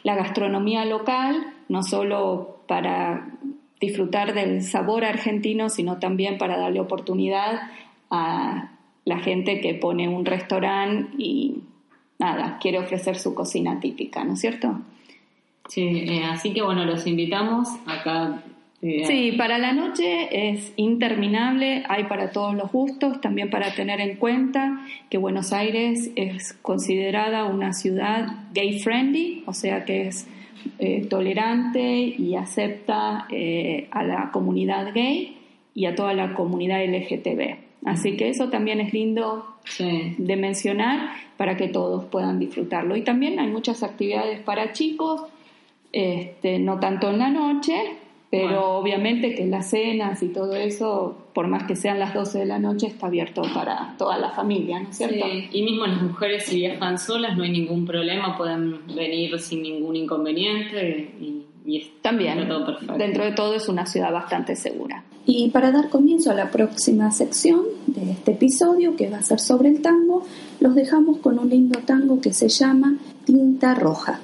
la 0.03 0.15
gastronomía 0.15 0.85
local, 0.85 1.45
no 1.67 1.83
solo 1.83 2.59
para 2.67 3.33
disfrutar 3.81 4.33
del 4.33 4.61
sabor 4.61 5.03
argentino, 5.03 5.69
sino 5.69 5.99
también 5.99 6.37
para 6.37 6.57
darle 6.57 6.79
oportunidad 6.79 7.69
a 8.09 8.71
la 9.05 9.19
gente 9.19 9.61
que 9.61 9.73
pone 9.73 10.07
un 10.07 10.25
restaurante 10.25 11.11
y 11.17 11.63
nada, 12.19 12.57
quiere 12.59 12.79
ofrecer 12.79 13.17
su 13.17 13.33
cocina 13.33 13.79
típica, 13.79 14.23
¿no 14.23 14.33
es 14.33 14.41
cierto? 14.41 14.81
Sí, 15.69 16.05
eh, 16.07 16.23
así 16.25 16.53
que 16.53 16.61
bueno, 16.61 16.85
los 16.85 17.05
invitamos 17.07 17.69
acá 17.85 18.43
Sí, 18.79 19.33
para 19.35 19.57
la 19.57 19.73
noche 19.73 20.49
es 20.49 20.71
interminable, 20.75 21.83
hay 21.89 22.03
para 22.03 22.31
todos 22.31 22.53
los 22.53 22.71
gustos, 22.71 23.19
también 23.21 23.49
para 23.49 23.73
tener 23.73 23.99
en 23.99 24.17
cuenta 24.17 24.85
que 25.09 25.17
Buenos 25.17 25.51
Aires 25.51 26.11
es 26.15 26.53
considerada 26.61 27.45
una 27.45 27.73
ciudad 27.73 28.27
gay 28.53 28.79
friendly, 28.79 29.41
o 29.47 29.53
sea 29.53 29.83
que 29.83 30.07
es 30.07 30.27
eh, 30.77 31.07
tolerante 31.09 31.81
y 31.81 32.35
acepta 32.35 33.25
eh, 33.31 33.87
a 33.89 34.03
la 34.03 34.29
comunidad 34.31 34.93
gay 34.93 35.37
y 35.73 35.85
a 35.85 35.95
toda 35.95 36.13
la 36.13 36.35
comunidad 36.35 36.85
LGTB. 36.85 37.66
Así 37.87 38.17
que 38.17 38.27
eso 38.27 38.49
también 38.49 38.81
es 38.81 38.91
lindo 38.91 39.45
de 39.79 40.35
mencionar 40.35 41.11
para 41.37 41.55
que 41.55 41.69
todos 41.69 42.03
puedan 42.05 42.37
disfrutarlo. 42.37 42.97
Y 42.97 43.01
también 43.03 43.39
hay 43.39 43.47
muchas 43.47 43.81
actividades 43.81 44.41
para 44.41 44.73
chicos, 44.73 45.21
este, 45.93 46.59
no 46.59 46.81
tanto 46.81 47.09
en 47.09 47.19
la 47.19 47.29
noche, 47.29 47.75
pero 48.29 48.77
obviamente 48.77 49.35
que 49.35 49.45
las 49.45 49.69
cenas 49.69 50.21
y 50.21 50.27
todo 50.27 50.53
eso, 50.57 51.29
por 51.33 51.47
más 51.47 51.63
que 51.63 51.77
sean 51.77 51.97
las 51.97 52.13
12 52.13 52.39
de 52.39 52.45
la 52.45 52.59
noche, 52.59 52.87
está 52.87 53.07
abierto 53.07 53.41
para 53.53 53.95
toda 53.97 54.17
la 54.17 54.31
familia, 54.31 54.81
¿no 54.81 54.89
es 54.89 54.97
cierto? 54.97 55.25
Sí. 55.25 55.49
Y 55.53 55.63
mismo 55.63 55.87
las 55.87 56.01
mujeres 56.01 56.43
si 56.43 56.57
viajan 56.57 56.99
solas 56.99 57.37
no 57.37 57.43
hay 57.43 57.51
ningún 57.51 57.85
problema, 57.85 58.37
pueden 58.37 58.85
venir 58.93 59.39
sin 59.39 59.63
ningún 59.63 59.95
inconveniente 59.95 61.09
y, 61.21 61.45
y 61.65 61.91
también 62.01 62.49
dentro 62.97 63.23
de 63.23 63.31
todo 63.31 63.53
es 63.53 63.69
una 63.69 63.85
ciudad 63.85 64.11
bastante 64.11 64.57
segura. 64.57 65.05
Y 65.29 65.49
para 65.49 65.73
dar 65.73 65.89
comienzo 65.89 66.31
a 66.31 66.33
la 66.33 66.51
próxima 66.51 67.11
sección 67.11 67.65
de 67.85 68.11
este 68.11 68.31
episodio, 68.31 68.95
que 68.95 69.09
va 69.09 69.17
a 69.17 69.23
ser 69.23 69.41
sobre 69.41 69.67
el 69.67 69.81
tango, 69.81 70.23
los 70.61 70.73
dejamos 70.73 71.17
con 71.17 71.37
un 71.37 71.49
lindo 71.49 71.79
tango 71.79 72.21
que 72.21 72.31
se 72.31 72.47
llama 72.47 72.97
Tinta 73.25 73.75
Roja. 73.75 74.21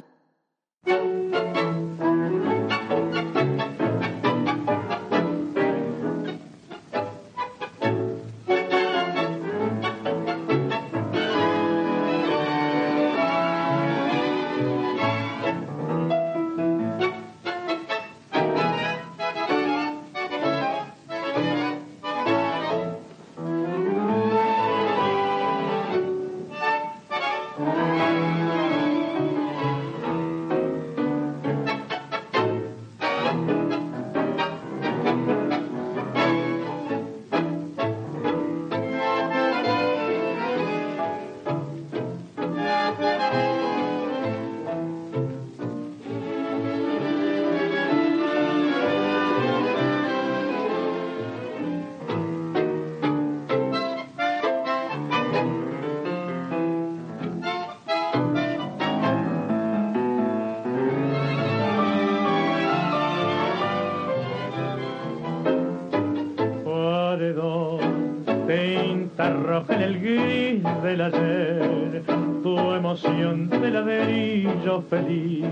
En 69.69 69.81
el 69.81 69.99
gris 69.99 70.83
del 70.83 71.01
ayer 71.01 72.03
tu 72.43 72.57
emoción 72.73 73.49
de 73.49 73.71
ladrillo 73.71 74.81
feliz 74.89 75.45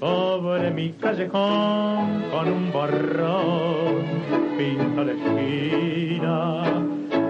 sobre 0.00 0.70
mi 0.70 0.90
callejón 0.92 2.24
con 2.30 2.48
un 2.48 2.72
borrón 2.72 4.04
pinta 4.56 5.04
la 5.04 5.12
esquina 5.12 6.62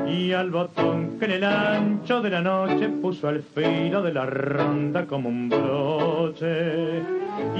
y 0.08 0.32
al 0.32 0.50
botón 0.50 1.18
que 1.18 1.24
en 1.24 1.30
el 1.32 1.44
ancho 1.44 2.22
de 2.22 2.30
la 2.30 2.40
noche 2.40 2.88
puso 2.88 3.28
al 3.28 3.42
filo 3.42 4.02
de 4.02 4.12
la 4.12 4.26
ronda 4.26 5.06
como 5.06 5.28
un 5.28 5.48
broche. 5.48 7.02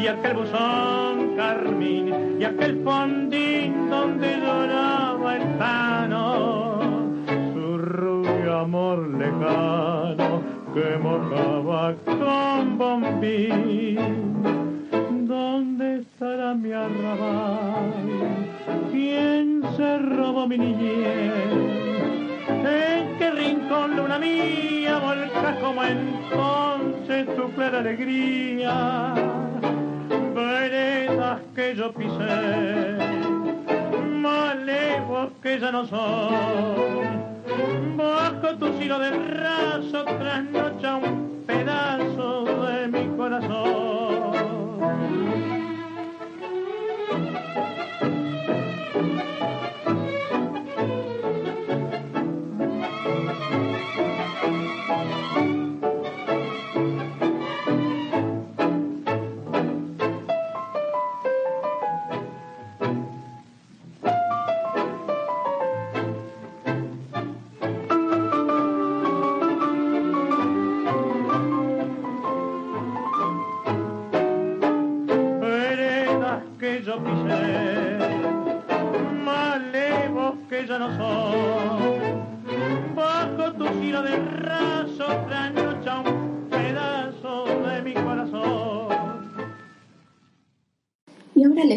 Y 0.00 0.06
aquel 0.06 0.34
buzón 0.34 1.36
carmín 1.36 2.38
y 2.40 2.44
aquel 2.44 2.82
fondín 2.82 3.90
donde 3.90 4.36
lloraba 4.38 5.36
el 5.36 5.42
rubio 5.58 6.65
amor 8.60 8.98
lejano 9.08 10.42
que 10.72 10.98
mojaba 10.98 11.94
con 12.04 12.78
bombín 12.78 13.98
¿Dónde 15.28 16.00
estará 16.00 16.54
mi 16.54 16.72
arrabal? 16.72 17.92
¿Quién 18.90 19.62
se 19.76 19.98
robó 19.98 20.46
mi 20.46 20.58
niñez? 20.58 21.52
¿En 22.48 23.18
qué 23.18 23.30
rincón 23.30 23.96
luna 23.96 24.18
mía 24.18 24.98
volca 24.98 25.60
como 25.60 25.84
entonces 25.84 27.26
tu 27.36 27.50
clara 27.54 27.80
alegría? 27.80 29.14
Veredas 30.34 31.40
que 31.54 31.74
yo 31.74 31.92
pisé, 31.92 32.96
Bajo 37.96 38.56
tu 38.58 38.66
hilo 38.80 38.98
de 38.98 39.10
raso 39.10 40.04
trasnocha 40.04 40.96
un 40.96 41.44
pedazo 41.46 42.44
de 42.66 42.88
mi 42.88 43.16
corazón. 43.16 43.96
De 87.62 87.82
mi 87.82 87.94
corazón. 87.94 88.96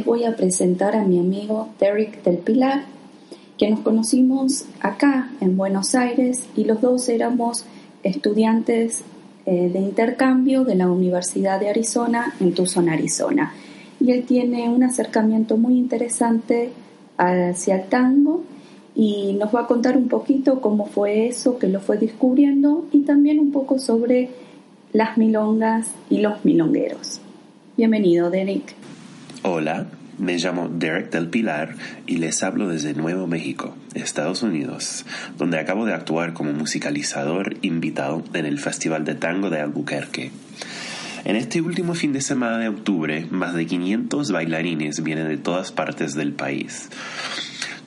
voy 0.05 0.23
a 0.23 0.35
presentar 0.35 0.95
a 0.95 1.03
mi 1.03 1.19
amigo 1.19 1.69
Derek 1.79 2.23
del 2.23 2.37
Pilar, 2.37 2.85
que 3.57 3.69
nos 3.69 3.81
conocimos 3.81 4.65
acá 4.79 5.29
en 5.41 5.57
Buenos 5.57 5.95
Aires 5.95 6.47
y 6.55 6.63
los 6.63 6.81
dos 6.81 7.09
éramos 7.09 7.65
estudiantes 8.03 9.03
eh, 9.45 9.69
de 9.71 9.79
intercambio 9.79 10.63
de 10.63 10.75
la 10.75 10.89
Universidad 10.89 11.59
de 11.59 11.69
Arizona 11.69 12.33
en 12.39 12.53
Tucson, 12.53 12.89
Arizona. 12.89 13.53
Él 14.11 14.23
tiene 14.25 14.69
un 14.69 14.83
acercamiento 14.83 15.57
muy 15.57 15.77
interesante 15.77 16.71
hacia 17.17 17.75
el 17.75 17.89
tango 17.89 18.43
y 18.95 19.33
nos 19.33 19.53
va 19.53 19.61
a 19.61 19.67
contar 19.67 19.97
un 19.97 20.07
poquito 20.07 20.61
cómo 20.61 20.87
fue 20.87 21.27
eso, 21.27 21.59
que 21.59 21.67
lo 21.67 21.79
fue 21.79 21.97
descubriendo 21.97 22.87
y 22.91 23.01
también 23.01 23.39
un 23.39 23.51
poco 23.51 23.77
sobre 23.77 24.29
las 24.93 25.17
milongas 25.17 25.91
y 26.09 26.21
los 26.21 26.43
milongueros. 26.43 27.21
Bienvenido, 27.77 28.31
Derek. 28.31 28.73
Hola, 29.43 29.87
me 30.17 30.37
llamo 30.37 30.69
Derek 30.69 31.11
del 31.11 31.29
Pilar 31.29 31.75
y 32.07 32.17
les 32.17 32.41
hablo 32.41 32.67
desde 32.67 32.95
Nuevo 32.95 33.27
México, 33.27 33.75
Estados 33.93 34.41
Unidos, 34.41 35.05
donde 35.37 35.59
acabo 35.59 35.85
de 35.85 35.93
actuar 35.93 36.33
como 36.33 36.51
musicalizador 36.51 37.57
invitado 37.61 38.23
en 38.33 38.45
el 38.45 38.57
Festival 38.59 39.05
de 39.05 39.15
Tango 39.15 39.49
de 39.51 39.61
Albuquerque. 39.61 40.31
En 41.25 41.35
este 41.35 41.61
último 41.61 41.95
fin 41.95 42.13
de 42.13 42.21
semana 42.21 42.57
de 42.57 42.69
octubre, 42.69 43.27
más 43.29 43.53
de 43.53 43.65
500 43.65 44.31
bailarines 44.31 45.03
vienen 45.03 45.27
de 45.27 45.37
todas 45.37 45.71
partes 45.71 46.15
del 46.15 46.33
país. 46.33 46.89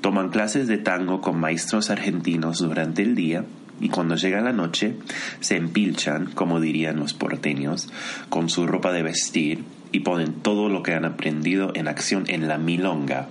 Toman 0.02 0.28
clases 0.28 0.68
de 0.68 0.78
tango 0.78 1.20
con 1.20 1.40
maestros 1.40 1.90
argentinos 1.90 2.58
durante 2.58 3.02
el 3.02 3.14
día 3.14 3.44
y 3.80 3.88
cuando 3.88 4.16
llega 4.16 4.40
la 4.40 4.52
noche 4.52 4.96
se 5.40 5.56
empilchan, 5.56 6.30
como 6.34 6.60
dirían 6.60 6.98
los 6.98 7.14
porteños, 7.14 7.88
con 8.28 8.50
su 8.50 8.66
ropa 8.66 8.92
de 8.92 9.02
vestir 9.02 9.64
y 9.92 10.00
ponen 10.00 10.34
todo 10.34 10.68
lo 10.68 10.82
que 10.82 10.94
han 10.94 11.04
aprendido 11.04 11.72
en 11.74 11.88
acción 11.88 12.24
en 12.28 12.48
la 12.48 12.58
milonga, 12.58 13.28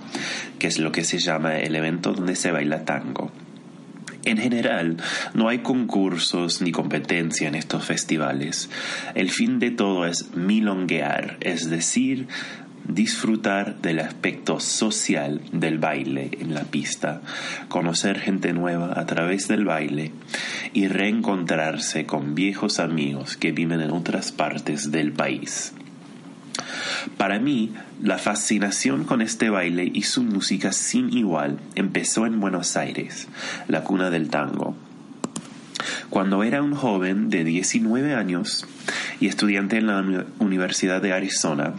que 0.59 0.67
es 0.67 0.79
lo 0.79 0.91
que 0.91 1.03
se 1.03 1.19
llama 1.19 1.57
el 1.57 1.75
evento 1.75 2.13
donde 2.13 2.35
se 2.35 2.51
baila 2.51 2.85
tango. 2.85 3.31
En 4.23 4.37
general, 4.37 4.97
no 5.33 5.49
hay 5.49 5.59
concursos 5.59 6.61
ni 6.61 6.71
competencia 6.71 7.47
en 7.47 7.55
estos 7.55 7.85
festivales. 7.85 8.69
El 9.15 9.31
fin 9.31 9.59
de 9.59 9.71
todo 9.71 10.05
es 10.05 10.35
milonguear, 10.35 11.37
es 11.41 11.69
decir, 11.69 12.27
disfrutar 12.87 13.81
del 13.81 13.99
aspecto 13.99 14.59
social 14.59 15.41
del 15.51 15.77
baile 15.77 16.31
en 16.39 16.53
la 16.53 16.63
pista, 16.63 17.21
conocer 17.67 18.19
gente 18.19 18.53
nueva 18.53 18.99
a 18.99 19.05
través 19.05 19.47
del 19.47 19.65
baile 19.65 20.11
y 20.73 20.87
reencontrarse 20.87 22.05
con 22.05 22.35
viejos 22.35 22.79
amigos 22.79 23.37
que 23.37 23.51
viven 23.51 23.81
en 23.81 23.91
otras 23.91 24.31
partes 24.31 24.91
del 24.91 25.13
país. 25.13 25.73
Para 27.17 27.39
mí, 27.39 27.73
la 28.01 28.17
fascinación 28.17 29.03
con 29.05 29.21
este 29.21 29.49
baile 29.49 29.89
y 29.93 30.03
su 30.03 30.23
música 30.23 30.71
sin 30.71 31.15
igual 31.15 31.59
empezó 31.75 32.25
en 32.25 32.39
Buenos 32.39 32.77
Aires, 32.77 33.27
la 33.67 33.83
cuna 33.83 34.09
del 34.09 34.29
tango. 34.29 34.75
Cuando 36.09 36.43
era 36.43 36.61
un 36.61 36.75
joven 36.75 37.29
de 37.29 37.43
19 37.43 38.13
años 38.13 38.65
y 39.19 39.27
estudiante 39.27 39.77
en 39.77 39.87
la 39.87 40.25
Universidad 40.39 41.01
de 41.01 41.13
Arizona, 41.13 41.73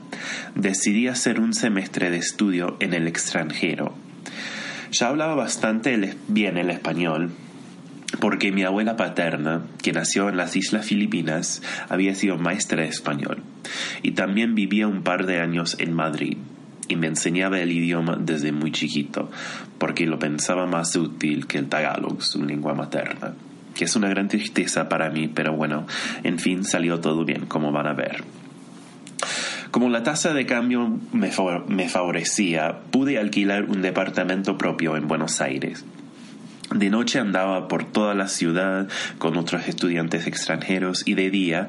decidí 0.54 1.08
hacer 1.08 1.38
un 1.38 1.54
semestre 1.54 2.10
de 2.10 2.18
estudio 2.18 2.76
en 2.80 2.94
el 2.94 3.06
extranjero. 3.06 3.94
Ya 4.90 5.08
hablaba 5.08 5.34
bastante 5.34 6.16
bien 6.28 6.58
el 6.58 6.70
español, 6.70 7.30
porque 8.20 8.52
mi 8.52 8.62
abuela 8.62 8.96
paterna, 8.96 9.62
que 9.82 9.92
nació 9.92 10.28
en 10.28 10.36
las 10.36 10.56
Islas 10.56 10.86
Filipinas, 10.86 11.62
había 11.88 12.14
sido 12.14 12.38
maestra 12.38 12.82
de 12.82 12.88
español 12.88 13.42
y 14.02 14.12
también 14.12 14.54
vivía 14.54 14.86
un 14.86 15.02
par 15.02 15.26
de 15.26 15.40
años 15.40 15.76
en 15.78 15.92
Madrid 15.94 16.36
y 16.88 16.96
me 16.96 17.06
enseñaba 17.06 17.60
el 17.60 17.72
idioma 17.72 18.16
desde 18.20 18.52
muy 18.52 18.72
chiquito 18.72 19.30
porque 19.78 20.06
lo 20.06 20.18
pensaba 20.18 20.66
más 20.66 20.94
útil 20.96 21.46
que 21.46 21.58
el 21.58 21.68
tagalog, 21.68 22.22
su 22.22 22.44
lengua 22.44 22.74
materna, 22.74 23.34
que 23.74 23.84
es 23.84 23.96
una 23.96 24.08
gran 24.08 24.28
tristeza 24.28 24.88
para 24.88 25.10
mí, 25.10 25.28
pero 25.28 25.54
bueno, 25.56 25.86
en 26.22 26.38
fin, 26.38 26.64
salió 26.64 27.00
todo 27.00 27.24
bien, 27.24 27.46
como 27.46 27.72
van 27.72 27.86
a 27.86 27.94
ver. 27.94 28.24
Como 29.70 29.88
la 29.88 30.02
tasa 30.02 30.34
de 30.34 30.44
cambio 30.44 31.00
me, 31.12 31.30
me 31.68 31.88
favorecía, 31.88 32.80
pude 32.90 33.18
alquilar 33.18 33.64
un 33.64 33.80
departamento 33.80 34.58
propio 34.58 34.96
en 34.96 35.08
Buenos 35.08 35.40
Aires 35.40 35.84
de 36.74 36.90
noche 36.90 37.18
andaba 37.18 37.68
por 37.68 37.84
toda 37.84 38.14
la 38.14 38.28
ciudad 38.28 38.88
con 39.18 39.36
otros 39.36 39.68
estudiantes 39.68 40.26
extranjeros 40.26 41.02
y 41.06 41.14
de 41.14 41.30
día 41.30 41.68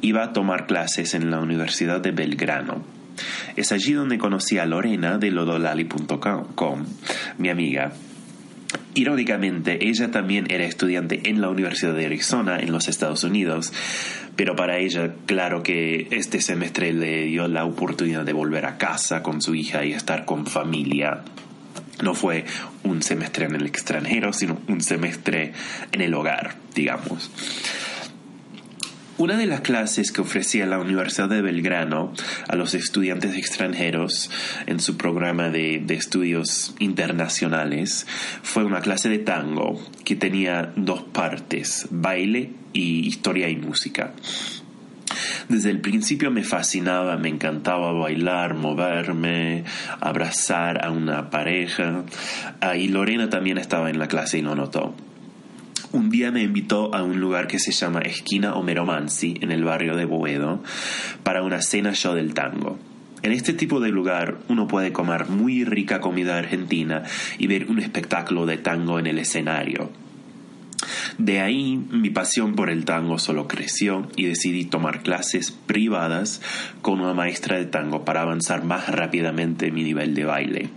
iba 0.00 0.22
a 0.22 0.32
tomar 0.32 0.66
clases 0.66 1.14
en 1.14 1.30
la 1.30 1.40
Universidad 1.40 2.00
de 2.00 2.12
Belgrano. 2.12 2.82
Es 3.56 3.72
allí 3.72 3.92
donde 3.92 4.18
conocí 4.18 4.58
a 4.58 4.66
Lorena 4.66 5.18
de 5.18 5.30
lodolali.com, 5.30 6.84
mi 7.38 7.48
amiga. 7.48 7.92
Irónicamente, 8.94 9.88
ella 9.88 10.10
también 10.10 10.46
era 10.50 10.64
estudiante 10.64 11.28
en 11.28 11.40
la 11.40 11.48
Universidad 11.48 11.94
de 11.94 12.06
Arizona, 12.06 12.58
en 12.60 12.72
los 12.72 12.88
Estados 12.88 13.24
Unidos, 13.24 13.72
pero 14.36 14.56
para 14.56 14.78
ella, 14.78 15.14
claro 15.26 15.62
que 15.62 16.08
este 16.10 16.40
semestre 16.40 16.92
le 16.92 17.24
dio 17.24 17.46
la 17.48 17.64
oportunidad 17.64 18.24
de 18.24 18.32
volver 18.32 18.66
a 18.66 18.78
casa 18.78 19.22
con 19.22 19.42
su 19.42 19.54
hija 19.54 19.84
y 19.84 19.92
estar 19.92 20.24
con 20.24 20.46
familia 20.46 21.22
no 22.04 22.14
fue 22.14 22.44
un 22.84 23.02
semestre 23.02 23.46
en 23.46 23.56
el 23.56 23.66
extranjero, 23.66 24.32
sino 24.32 24.60
un 24.68 24.80
semestre 24.80 25.52
en 25.90 26.00
el 26.00 26.14
hogar, 26.14 26.54
digamos. 26.74 27.30
Una 29.16 29.36
de 29.36 29.46
las 29.46 29.60
clases 29.60 30.10
que 30.10 30.22
ofrecía 30.22 30.66
la 30.66 30.80
Universidad 30.80 31.28
de 31.28 31.40
Belgrano 31.40 32.12
a 32.48 32.56
los 32.56 32.74
estudiantes 32.74 33.36
extranjeros 33.36 34.28
en 34.66 34.80
su 34.80 34.96
programa 34.96 35.50
de, 35.50 35.80
de, 35.84 35.94
estudios 35.94 36.74
internacionales 36.80 38.08
fue 38.42 38.64
una 38.64 38.80
clase 38.80 39.08
de 39.08 39.20
tango 39.20 39.80
que 40.04 40.16
tenía 40.16 40.72
dos 40.74 41.02
partes, 41.02 41.86
baile 41.90 42.50
y 42.72 43.06
historia 43.06 43.48
y 43.48 43.56
música. 43.56 44.14
Desde 45.48 45.70
el 45.70 45.80
principio 45.80 46.30
me 46.30 46.42
fascinaba, 46.42 47.16
me 47.16 47.28
encantaba 47.28 47.92
bailar, 47.92 48.54
moverme, 48.54 49.64
abrazar 50.00 50.84
a 50.84 50.90
una 50.90 51.30
pareja. 51.30 52.04
Ah, 52.60 52.76
y 52.76 52.88
Lorena 52.88 53.30
también 53.30 53.58
estaba 53.58 53.90
en 53.90 53.98
la 53.98 54.08
clase 54.08 54.38
y 54.38 54.42
lo 54.42 54.54
notó. 54.54 54.94
Un 55.92 56.10
día 56.10 56.32
me 56.32 56.42
invitó 56.42 56.92
a 56.94 57.04
un 57.04 57.20
lugar 57.20 57.46
que 57.46 57.60
se 57.60 57.70
llama 57.70 58.00
Esquina 58.00 58.54
Homero 58.54 58.84
Mansi, 58.84 59.38
en 59.40 59.52
el 59.52 59.62
barrio 59.62 59.94
de 59.94 60.04
Boedo, 60.04 60.62
para 61.22 61.42
una 61.42 61.62
cena 61.62 61.94
show 61.94 62.14
del 62.14 62.34
tango. 62.34 62.78
En 63.22 63.32
este 63.32 63.52
tipo 63.54 63.80
de 63.80 63.90
lugar 63.90 64.38
uno 64.48 64.66
puede 64.66 64.92
comer 64.92 65.28
muy 65.28 65.64
rica 65.64 66.00
comida 66.00 66.36
argentina 66.36 67.04
y 67.38 67.46
ver 67.46 67.70
un 67.70 67.78
espectáculo 67.78 68.44
de 68.44 68.58
tango 68.58 68.98
en 68.98 69.06
el 69.06 69.18
escenario. 69.18 69.90
De 71.18 71.40
ahí 71.40 71.76
mi 71.76 72.10
pasión 72.10 72.54
por 72.54 72.70
el 72.70 72.84
tango 72.84 73.18
solo 73.18 73.48
creció 73.48 74.06
y 74.16 74.24
decidí 74.24 74.64
tomar 74.64 75.02
clases 75.02 75.50
privadas 75.50 76.40
con 76.82 77.00
una 77.00 77.14
maestra 77.14 77.56
de 77.56 77.66
tango 77.66 78.04
para 78.04 78.22
avanzar 78.22 78.64
más 78.64 78.88
rápidamente 78.88 79.70
mi 79.70 79.84
nivel 79.84 80.14
de 80.14 80.24
baile. 80.24 80.70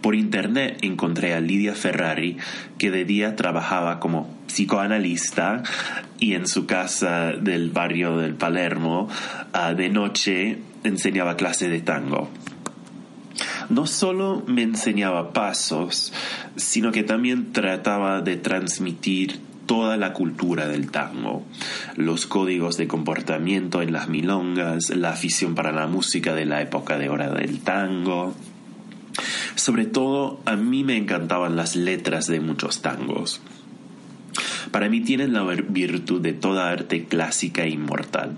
Por 0.00 0.16
internet 0.16 0.78
encontré 0.82 1.34
a 1.34 1.40
Lidia 1.40 1.74
Ferrari, 1.74 2.36
que 2.78 2.90
de 2.90 3.04
día 3.04 3.36
trabajaba 3.36 4.00
como 4.00 4.36
psicoanalista 4.48 5.62
y 6.18 6.34
en 6.34 6.48
su 6.48 6.66
casa 6.66 7.32
del 7.32 7.70
barrio 7.70 8.16
del 8.16 8.34
Palermo, 8.34 9.08
ah, 9.52 9.74
de 9.74 9.88
noche 9.88 10.58
enseñaba 10.82 11.36
clases 11.36 11.70
de 11.70 11.80
tango 11.80 12.28
no 13.72 13.86
solo 13.86 14.42
me 14.46 14.62
enseñaba 14.62 15.32
pasos, 15.32 16.12
sino 16.56 16.92
que 16.92 17.02
también 17.02 17.52
trataba 17.52 18.20
de 18.20 18.36
transmitir 18.36 19.40
toda 19.66 19.96
la 19.96 20.12
cultura 20.12 20.68
del 20.68 20.90
tango, 20.90 21.44
los 21.96 22.26
códigos 22.26 22.76
de 22.76 22.88
comportamiento 22.88 23.80
en 23.80 23.92
las 23.92 24.08
milongas, 24.08 24.90
la 24.90 25.10
afición 25.10 25.54
para 25.54 25.72
la 25.72 25.86
música 25.86 26.34
de 26.34 26.44
la 26.44 26.60
época 26.60 26.98
de 26.98 27.08
hora 27.08 27.30
del 27.30 27.60
tango. 27.60 28.34
Sobre 29.54 29.86
todo, 29.86 30.40
a 30.44 30.56
mí 30.56 30.84
me 30.84 30.96
encantaban 30.96 31.56
las 31.56 31.74
letras 31.74 32.26
de 32.26 32.40
muchos 32.40 32.82
tangos. 32.82 33.40
Para 34.72 34.88
mí 34.88 35.02
tienen 35.02 35.34
la 35.34 35.44
virtud 35.44 36.22
de 36.22 36.32
toda 36.32 36.70
arte 36.70 37.04
clásica 37.04 37.64
e 37.64 37.68
inmortal. 37.68 38.36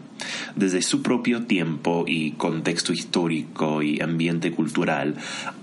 Desde 0.56 0.82
su 0.82 1.00
propio 1.00 1.44
tiempo 1.44 2.04
y 2.08 2.32
contexto 2.32 2.92
histórico 2.92 3.82
y 3.82 4.00
ambiente 4.00 4.50
cultural, 4.50 5.14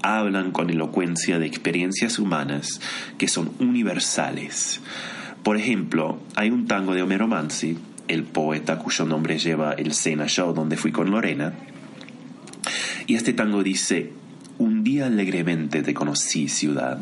hablan 0.01 0.51
con 0.51 0.69
elocuencia 0.69 1.39
de 1.39 1.45
experiencias 1.45 2.19
humanas 2.19 2.79
que 3.17 3.27
son 3.27 3.51
universales. 3.59 4.79
Por 5.43 5.57
ejemplo, 5.57 6.19
hay 6.35 6.51
un 6.51 6.67
tango 6.67 6.95
de 6.95 7.01
Homero 7.01 7.27
Mansi, 7.27 7.77
el 8.07 8.23
poeta 8.23 8.79
cuyo 8.79 9.05
nombre 9.05 9.39
lleva 9.39 9.73
el 9.73 9.93
Sena 9.93 10.27
Show 10.27 10.53
donde 10.53 10.77
fui 10.77 10.93
con 10.93 11.11
Lorena, 11.11 11.53
y 13.07 13.15
este 13.15 13.33
tango 13.33 13.61
dice, 13.61 14.13
un 14.57 14.83
día 14.83 15.07
alegremente 15.07 15.81
te 15.81 15.93
conocí, 15.93 16.47
ciudad. 16.47 16.99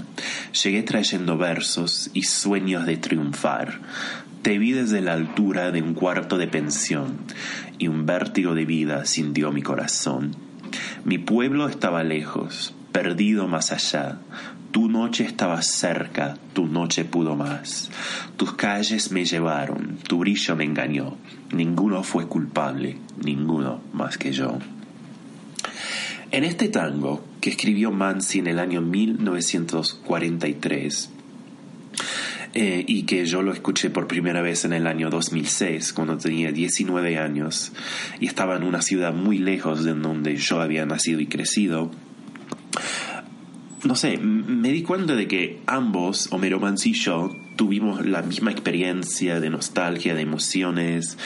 Llegué 0.63 0.83
trayendo 0.83 1.37
versos 1.37 2.09
y 2.13 2.23
sueños 2.23 2.85
de 2.85 2.97
triunfar. 2.97 3.79
Te 4.41 4.57
vi 4.57 4.71
desde 4.71 5.01
la 5.01 5.13
altura 5.13 5.71
de 5.71 5.81
un 5.81 5.93
cuarto 5.93 6.37
de 6.37 6.47
pensión 6.47 7.17
y 7.77 7.87
un 7.87 8.05
vértigo 8.05 8.55
de 8.55 8.65
vida 8.65 9.05
sintió 9.05 9.51
mi 9.51 9.61
corazón. 9.61 10.35
Mi 11.03 11.17
pueblo 11.17 11.67
estaba 11.67 12.03
lejos, 12.03 12.73
perdido 12.91 13.47
más 13.47 13.71
allá. 13.71 14.19
Tu 14.71 14.87
noche 14.87 15.25
estaba 15.25 15.61
cerca, 15.61 16.37
tu 16.53 16.67
noche 16.67 17.03
pudo 17.03 17.35
más. 17.35 17.89
Tus 18.37 18.53
calles 18.53 19.11
me 19.11 19.25
llevaron, 19.25 19.97
tu 20.07 20.19
brillo 20.19 20.55
me 20.55 20.63
engañó. 20.63 21.17
Ninguno 21.51 22.03
fue 22.03 22.27
culpable, 22.27 22.97
ninguno 23.23 23.81
más 23.93 24.17
que 24.17 24.31
yo. 24.31 24.59
En 26.31 26.43
este 26.43 26.67
tango, 26.67 27.25
que 27.41 27.49
escribió 27.49 27.89
Mansi 27.91 28.37
en 28.37 28.45
el 28.47 28.59
año 28.59 28.81
1943, 28.81 31.09
eh, 32.53 32.85
y 32.87 33.03
que 33.03 33.25
yo 33.25 33.41
lo 33.41 33.51
escuché 33.51 33.89
por 33.89 34.07
primera 34.07 34.43
vez 34.43 34.63
en 34.63 34.73
el 34.73 34.85
año 34.85 35.09
2006, 35.09 35.91
cuando 35.93 36.17
tenía 36.17 36.51
19 36.51 37.17
años, 37.17 37.71
y 38.19 38.27
estaba 38.27 38.57
en 38.57 38.63
una 38.63 38.83
ciudad 38.83 39.13
muy 39.13 39.39
lejos 39.39 39.83
de 39.83 39.93
donde 39.93 40.35
yo 40.35 40.61
había 40.61 40.85
nacido 40.85 41.19
y 41.19 41.25
crecido, 41.25 41.89
no 43.83 43.95
sé, 43.95 44.17
me 44.17 44.71
di 44.71 44.83
cuenta 44.83 45.15
de 45.15 45.27
que 45.27 45.61
ambos, 45.65 46.27
Homero 46.31 46.59
Mansi 46.59 46.91
y 46.91 46.93
yo, 46.93 47.31
tuvimos 47.55 48.05
la 48.05 48.21
misma 48.21 48.51
experiencia 48.51 49.39
de 49.39 49.49
nostalgia, 49.49 50.13
de 50.13 50.21
emociones, 50.21 51.17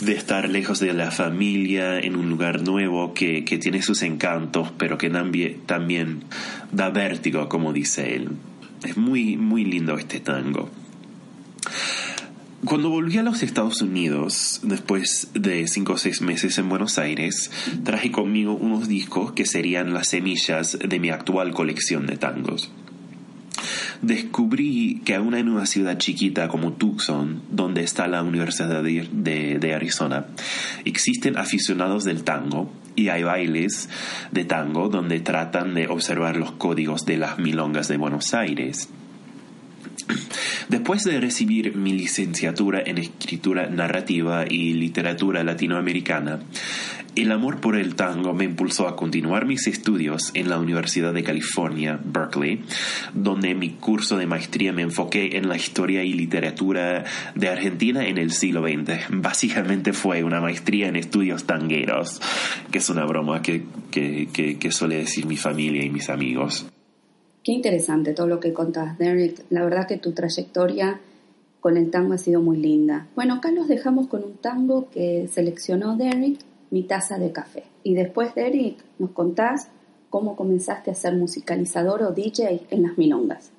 de 0.00 0.12
estar 0.12 0.48
lejos 0.48 0.80
de 0.80 0.92
la 0.92 1.10
familia 1.10 1.98
en 1.98 2.16
un 2.16 2.28
lugar 2.28 2.62
nuevo 2.62 3.14
que, 3.14 3.42
tiene 3.42 3.82
sus 3.82 4.02
encantos, 4.02 4.72
pero 4.78 4.98
que 4.98 5.10
también, 5.10 5.60
también 5.66 6.24
da 6.72 6.90
vértigo, 6.90 7.48
como 7.48 7.72
dice 7.72 8.14
él. 8.14 8.30
Es 8.84 8.96
muy, 8.96 9.36
muy 9.36 9.64
lindo 9.64 9.98
este 9.98 10.20
tango. 10.20 10.70
Cuando 12.64 12.90
volví 12.90 13.16
a 13.18 13.22
los 13.22 13.42
Estados 13.42 13.82
Unidos, 13.82 14.60
después 14.62 15.30
de 15.34 15.66
cinco 15.68 15.94
o 15.94 15.98
seis 15.98 16.20
meses 16.20 16.58
en 16.58 16.68
Buenos 16.68 16.98
Aires, 16.98 17.50
traje 17.84 18.10
conmigo 18.10 18.54
unos 18.54 18.88
discos 18.88 19.32
que 19.32 19.46
serían 19.46 19.94
las 19.94 20.08
semillas 20.08 20.78
de 20.78 20.98
mi 20.98 21.10
actual 21.10 21.52
colección 21.52 22.06
de 22.06 22.16
tangos 22.16 22.70
descubrí 24.02 25.00
que 25.04 25.14
en 25.14 25.48
una 25.48 25.66
ciudad 25.66 25.98
chiquita 25.98 26.48
como 26.48 26.72
Tucson, 26.74 27.42
donde 27.50 27.82
está 27.82 28.06
la 28.06 28.22
Universidad 28.22 28.82
de 28.82 29.74
Arizona, 29.74 30.26
existen 30.84 31.36
aficionados 31.36 32.04
del 32.04 32.24
tango 32.24 32.72
y 32.98 33.10
hay 33.10 33.22
bailes 33.22 33.88
de 34.32 34.44
tango 34.44 34.88
donde 34.88 35.20
tratan 35.20 35.74
de 35.74 35.86
observar 35.86 36.36
los 36.36 36.52
códigos 36.52 37.06
de 37.06 37.16
las 37.16 37.38
milongas 37.38 37.86
de 37.86 37.96
Buenos 37.96 38.34
Aires. 38.34 38.88
Después 40.68 41.04
de 41.04 41.20
recibir 41.20 41.76
mi 41.76 41.92
licenciatura 41.92 42.82
en 42.84 42.98
escritura 42.98 43.68
narrativa 43.68 44.44
y 44.48 44.74
literatura 44.74 45.44
latinoamericana, 45.44 46.40
el 47.16 47.32
amor 47.32 47.60
por 47.60 47.76
el 47.76 47.94
tango 47.94 48.32
me 48.32 48.44
impulsó 48.44 48.86
a 48.86 48.94
continuar 48.94 49.44
mis 49.44 49.66
estudios 49.66 50.30
en 50.34 50.48
la 50.48 50.58
Universidad 50.58 51.12
de 51.12 51.24
California, 51.24 51.98
Berkeley, 52.04 52.62
donde 53.12 53.54
mi 53.54 53.70
curso 53.70 54.16
de 54.16 54.26
maestría 54.26 54.72
me 54.72 54.82
enfoqué 54.82 55.36
en 55.36 55.48
la 55.48 55.56
historia 55.56 56.04
y 56.04 56.12
literatura 56.12 57.04
de 57.34 57.48
Argentina 57.48 58.06
en 58.06 58.18
el 58.18 58.30
siglo 58.30 58.62
XX. 58.62 59.06
Básicamente 59.10 59.92
fue 59.92 60.22
una 60.22 60.40
maestría 60.40 60.88
en 60.88 60.96
estudios 60.96 61.44
tangueros, 61.44 62.20
que 62.70 62.78
es 62.78 62.88
una 62.88 63.04
broma 63.04 63.42
que, 63.42 63.64
que, 63.90 64.70
suele 64.70 64.98
decir 64.98 65.26
mi 65.26 65.36
familia 65.36 65.84
y 65.84 65.90
mis 65.90 66.10
amigos. 66.10 66.66
Qué 67.48 67.54
interesante 67.54 68.12
todo 68.12 68.26
lo 68.26 68.40
que 68.40 68.52
contás, 68.52 68.98
Derek. 68.98 69.42
La 69.48 69.64
verdad 69.64 69.86
que 69.88 69.96
tu 69.96 70.12
trayectoria 70.12 71.00
con 71.60 71.78
el 71.78 71.90
tango 71.90 72.12
ha 72.12 72.18
sido 72.18 72.42
muy 72.42 72.58
linda. 72.58 73.06
Bueno, 73.14 73.36
acá 73.36 73.50
los 73.52 73.68
dejamos 73.68 74.06
con 74.06 74.22
un 74.22 74.36
tango 74.36 74.90
que 74.90 75.26
seleccionó 75.32 75.96
Derek 75.96 76.40
mi 76.70 76.82
taza 76.82 77.16
de 77.18 77.32
café. 77.32 77.62
Y 77.82 77.94
después 77.94 78.34
de 78.34 78.48
Eric, 78.48 78.84
nos 78.98 79.12
contás 79.12 79.68
cómo 80.10 80.36
comenzaste 80.36 80.90
a 80.90 80.94
ser 80.94 81.16
musicalizador 81.16 82.02
o 82.02 82.12
DJ 82.12 82.66
en 82.68 82.82
las 82.82 82.98
milongas. 82.98 83.50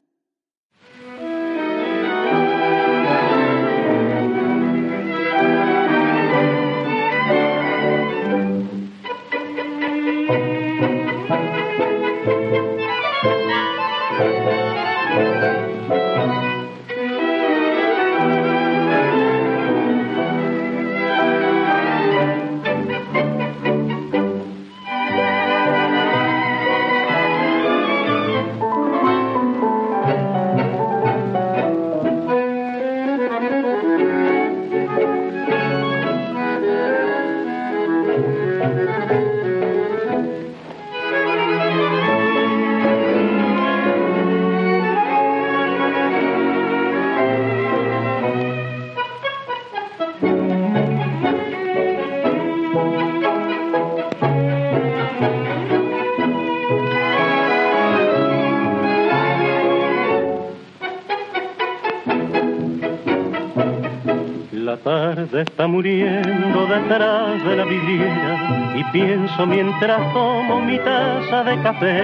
Está 65.59 65.67
muriendo 65.67 66.67
detrás 66.67 67.43
de 67.43 67.57
la 67.57 67.65
vidriera 67.65 68.73
y 68.77 68.83
pienso 68.93 69.45
mientras 69.45 70.13
tomo 70.13 70.61
mi 70.61 70.77
taza 70.79 71.43
de 71.43 71.61
café. 71.61 72.01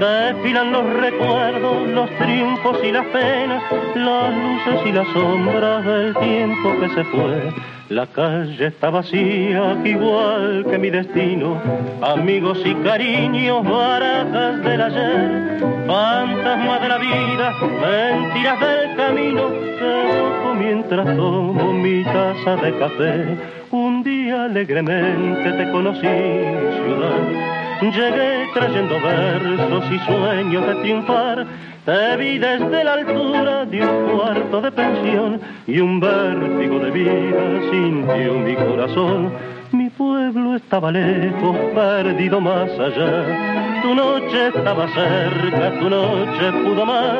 Desfilan 0.00 0.72
los 0.72 0.92
recuerdos, 0.94 1.88
los 1.90 2.10
triunfos 2.18 2.78
y 2.82 2.90
las 2.90 3.06
penas, 3.06 3.62
las 3.94 4.34
luces 4.34 4.80
y 4.86 4.90
las 4.90 5.06
sombras 5.12 5.84
del 5.84 6.16
tiempo 6.16 6.80
que 6.80 6.88
se 6.88 7.04
fue. 7.04 7.52
La 7.92 8.06
calle 8.06 8.68
está 8.68 8.88
vacía, 8.88 9.76
igual 9.84 10.64
que 10.64 10.78
mi 10.78 10.88
destino. 10.88 11.60
Amigos 12.00 12.58
y 12.64 12.74
cariños, 12.76 13.62
barajas 13.68 14.62
del 14.64 14.80
ayer, 14.80 15.60
fantasmas 15.86 16.80
de 16.80 16.88
la 16.88 16.96
vida, 16.96 17.52
mentiras 17.82 18.60
del 18.60 18.96
camino. 18.96 19.50
Que 19.78 20.54
mientras 20.58 21.04
tomo 21.16 21.74
mi 21.74 22.02
taza 22.04 22.56
de 22.56 22.78
café. 22.78 23.36
Un 23.70 24.02
día 24.02 24.44
alegremente 24.44 25.52
te 25.52 25.70
conocí, 25.70 26.00
ciudad 26.00 27.51
Llegué 27.90 28.48
trayendo 28.54 28.94
versos 29.00 29.84
y 29.90 29.98
sueños 30.06 30.66
de 30.68 30.74
triunfar. 30.76 31.44
Te 31.84 32.16
vi 32.16 32.38
desde 32.38 32.84
la 32.84 32.94
altura 32.94 33.64
de 33.64 33.84
un 33.84 34.08
cuarto 34.08 34.60
de 34.60 34.70
pensión 34.70 35.40
y 35.66 35.80
un 35.80 35.98
vértigo 35.98 36.78
de 36.78 36.92
vida 36.92 37.60
sintió 37.72 38.34
mi 38.34 38.54
corazón. 38.54 39.32
Mi 39.72 39.90
pueblo 39.90 40.54
estaba 40.54 40.92
lejos, 40.92 41.56
perdido 41.74 42.40
más 42.40 42.70
allá. 42.70 43.82
Tu 43.82 43.92
noche 43.96 44.46
estaba 44.54 44.86
cerca, 44.86 45.80
tu 45.80 45.90
noche 45.90 46.52
pudo 46.62 46.86
más. 46.86 47.18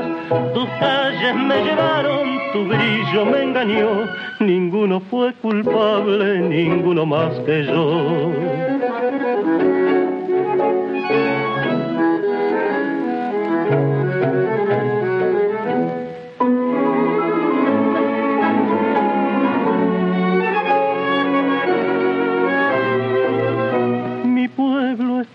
Tus 0.54 0.68
calles 0.78 1.34
me 1.34 1.64
llevaron, 1.64 2.38
tu 2.52 2.66
brillo 2.66 3.26
me 3.26 3.42
engañó. 3.42 4.06
Ninguno 4.38 5.00
fue 5.10 5.34
culpable, 5.34 6.38
ninguno 6.38 7.04
más 7.04 7.32
que 7.40 7.64
yo. 7.64 8.30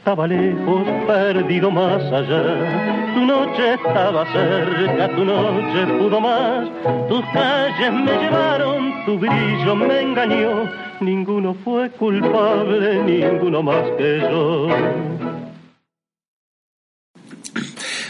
Estaba 0.08 0.26
lejos, 0.26 0.88
perdido 1.06 1.70
más 1.70 2.02
allá. 2.14 3.14
Tu 3.14 3.26
noche 3.26 3.74
estaba 3.74 4.26
cerca, 4.32 5.14
tu 5.14 5.26
noche 5.26 5.86
pudo 6.00 6.22
más. 6.22 6.70
Tus 7.10 7.26
calles 7.34 7.92
me 7.92 8.18
llevaron, 8.18 9.06
tu 9.06 9.20
brillo 9.20 9.76
me 9.76 10.00
engañó. 10.00 10.72
Ninguno 11.02 11.56
fue 11.56 11.90
culpable, 11.90 13.04
ninguno 13.04 13.62
más 13.62 13.84
que 13.98 14.20
yo. 14.22 14.70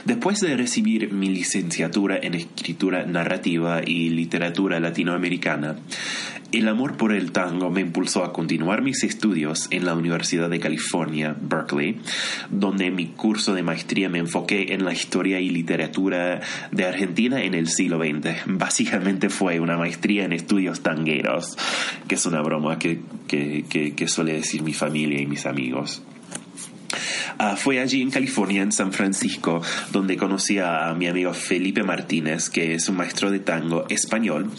Después 0.05 0.39
de 0.39 0.55
recibir 0.55 1.12
mi 1.12 1.29
licenciatura 1.29 2.19
en 2.21 2.36
escritura 2.36 3.05
narrativa 3.07 3.81
y 3.83 4.10
literatura 4.10 4.79
latinoamericana, 4.79 5.75
el 6.51 6.67
amor 6.67 6.97
por 6.97 7.12
el 7.12 7.31
tango 7.31 7.69
me 7.69 7.81
impulsó 7.81 8.23
a 8.23 8.33
continuar 8.33 8.81
mis 8.81 9.03
estudios 9.03 9.67
en 9.71 9.86
la 9.86 9.95
Universidad 9.95 10.49
de 10.49 10.60
California, 10.60 11.36
Berkeley, 11.39 11.99
donde 12.49 12.91
mi 12.91 13.07
curso 13.07 13.53
de 13.53 13.63
maestría 13.63 14.10
me 14.10 14.19
enfoqué 14.19 14.73
en 14.73 14.86
la 14.86 14.93
historia 14.93 15.39
y 15.39 15.49
literatura 15.49 16.41
de 16.71 16.86
Argentina 16.86 17.43
en 17.43 17.53
el 17.53 17.67
siglo 17.67 17.99
XX. 17.99 18.43
Básicamente 18.45 19.29
fue 19.29 19.60
una 19.60 19.77
maestría 19.77 20.25
en 20.25 20.33
estudios 20.33 20.81
tangueros, 20.81 21.57
que 22.07 22.15
es 22.15 22.25
una 22.25 22.41
broma 22.41 22.79
que, 22.79 23.01
que, 23.27 23.65
que, 23.69 23.93
que 23.93 24.07
suele 24.07 24.33
decir 24.33 24.63
mi 24.63 24.73
familia 24.73 25.21
y 25.21 25.25
mis 25.25 25.45
amigos. 25.45 26.03
Uh, 27.39 27.56
fue 27.56 27.80
allí 27.80 28.02
en 28.02 28.10
California, 28.10 28.63
en 28.63 28.71
San 28.71 28.91
Francisco, 28.91 29.62
donde 29.91 30.17
conocí 30.17 30.58
a 30.58 30.93
mi 30.97 31.06
amigo 31.06 31.34
Felipe 31.34 31.84
Martínez, 31.84 32.50
que 32.50 32.73
es 32.73 32.89
un 32.89 32.97
maestro 32.97 33.30
de 33.30 33.39
tango 33.39 33.86
español, 33.89 34.50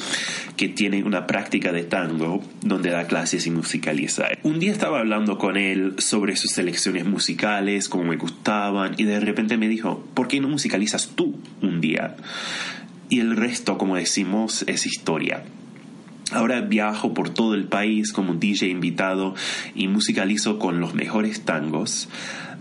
que 0.56 0.68
tiene 0.68 1.02
una 1.02 1.26
práctica 1.26 1.72
de 1.72 1.82
tango 1.82 2.40
donde 2.60 2.90
da 2.90 3.08
clases 3.08 3.48
y 3.48 3.50
musicaliza. 3.50 4.28
Un 4.44 4.60
día 4.60 4.70
estaba 4.70 5.00
hablando 5.00 5.38
con 5.38 5.56
él 5.56 5.94
sobre 5.98 6.36
sus 6.36 6.52
selecciones 6.52 7.04
musicales, 7.04 7.88
cómo 7.88 8.04
me 8.04 8.16
gustaban, 8.16 8.94
y 8.96 9.04
de 9.04 9.18
repente 9.18 9.56
me 9.56 9.68
dijo, 9.68 10.04
¿por 10.14 10.28
qué 10.28 10.40
no 10.40 10.48
musicalizas 10.48 11.08
tú 11.16 11.36
un 11.60 11.80
día? 11.80 12.16
Y 13.08 13.18
el 13.18 13.36
resto, 13.36 13.76
como 13.76 13.96
decimos, 13.96 14.64
es 14.68 14.86
historia. 14.86 15.42
Ahora 16.30 16.60
viajo 16.60 17.14
por 17.14 17.30
todo 17.30 17.54
el 17.54 17.64
país 17.64 18.12
como 18.12 18.34
DJ 18.34 18.68
invitado 18.68 19.34
y 19.74 19.88
musicalizo 19.88 20.58
con 20.58 20.78
los 20.78 20.94
mejores 20.94 21.40
tangos 21.44 22.08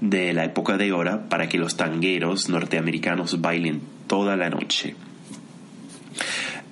de 0.02 0.34
la 0.34 0.45
época 0.45 0.78
de 0.78 0.91
oro 0.91 1.30
para 1.30 1.48
que 1.50 1.58
los 1.58 1.78
tangueros 1.78 2.50
norteamericanos 2.50 3.41
bailen 3.41 3.82
toda 4.08 4.36
la 4.38 4.50
noche. 4.50 4.95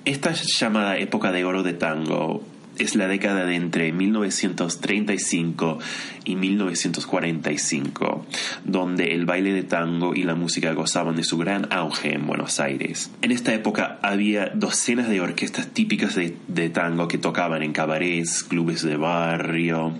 Esta 0.04 0.32
llamada 0.32 0.98
época 0.98 1.32
de 1.32 1.44
oro 1.44 1.62
de 1.62 1.72
tango 1.72 2.44
es 2.78 2.94
la 2.94 3.08
década 3.08 3.44
de 3.46 3.56
entre 3.56 3.92
1935 3.92 5.78
y 6.24 6.36
1945, 6.36 8.26
donde 8.64 9.14
el 9.14 9.24
baile 9.26 9.52
de 9.52 9.62
tango 9.62 10.14
y 10.14 10.22
la 10.22 10.34
música 10.34 10.72
gozaban 10.74 11.16
de 11.16 11.24
su 11.24 11.38
gran 11.38 11.72
auge 11.72 12.14
en 12.14 12.26
Buenos 12.26 12.60
Aires. 12.60 13.10
En 13.22 13.32
esta 13.32 13.54
época 13.54 13.98
había 14.02 14.50
docenas 14.54 15.08
de 15.08 15.20
orquestas 15.20 15.68
típicas 15.68 16.14
de, 16.14 16.36
de 16.48 16.70
tango 16.70 17.08
que 17.08 17.18
tocaban 17.18 17.62
en 17.62 17.72
cabarets, 17.72 18.44
clubes 18.44 18.82
de 18.82 18.96
barrio, 18.96 19.94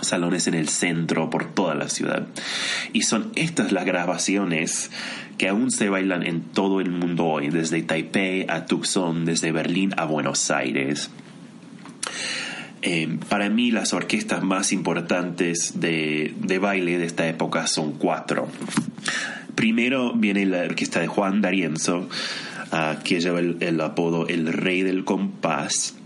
salones 0.00 0.46
en 0.46 0.54
el 0.54 0.68
centro, 0.68 1.30
por 1.30 1.52
toda 1.52 1.74
la 1.74 1.88
ciudad. 1.88 2.26
Y 2.92 3.02
son 3.02 3.32
estas 3.34 3.72
las 3.72 3.84
grabaciones 3.84 4.90
que 5.38 5.48
aún 5.48 5.70
se 5.70 5.88
bailan 5.88 6.24
en 6.24 6.42
todo 6.42 6.80
el 6.80 6.90
mundo 6.90 7.26
hoy, 7.26 7.48
desde 7.48 7.82
Taipei 7.82 8.46
a 8.48 8.66
Tucson, 8.66 9.24
desde 9.24 9.52
Berlín 9.52 9.92
a 9.96 10.04
Buenos 10.04 10.50
Aires. 10.50 11.10
Eh, 12.86 13.18
para 13.30 13.48
mí 13.48 13.70
las 13.70 13.94
orquestas 13.94 14.42
más 14.42 14.70
importantes 14.70 15.80
de, 15.80 16.34
de, 16.38 16.58
baile 16.58 16.98
de 16.98 17.06
esta 17.06 17.26
época 17.26 17.66
son 17.66 17.92
cuatro. 17.92 18.46
Primero 19.54 20.12
viene 20.12 20.44
la 20.44 20.64
orquesta 20.64 21.00
de 21.00 21.06
Juan 21.06 21.40
D'Arienzo, 21.40 22.00
uh, 22.72 23.02
que 23.02 23.20
lleva 23.20 23.40
el, 23.40 23.56
el, 23.60 23.80
apodo 23.80 24.28
El 24.28 24.52
Rey 24.52 24.82
del 24.82 25.04
Compás. 25.04 25.96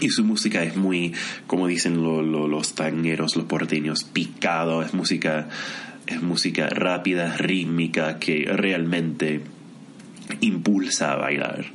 Y 0.00 0.08
su 0.10 0.24
música 0.24 0.62
es 0.62 0.76
muy, 0.76 1.12
como 1.46 1.66
dicen 1.66 2.02
lo, 2.02 2.22
lo, 2.22 2.48
los 2.48 2.74
tangueros, 2.74 3.36
los 3.36 3.44
porteños, 3.44 4.04
picado, 4.04 4.82
es 4.82 4.94
música, 4.94 5.48
es 6.06 6.22
música 6.22 6.68
rápida, 6.68 7.36
rítmica, 7.36 8.18
que 8.18 8.44
realmente 8.50 9.42
impulsa 10.40 11.12
a 11.12 11.16
bailar. 11.16 11.66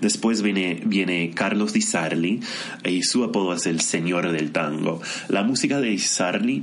Después 0.00 0.42
viene, 0.42 0.80
viene 0.84 1.32
Carlos 1.34 1.72
Di 1.72 1.82
Sarli 1.82 2.40
y 2.84 3.02
su 3.02 3.24
apodo 3.24 3.54
es 3.54 3.66
el 3.66 3.80
Señor 3.80 4.30
del 4.32 4.52
Tango. 4.52 5.00
La 5.28 5.42
música 5.42 5.80
de 5.80 5.90
Di 5.90 5.98
Sarli 5.98 6.62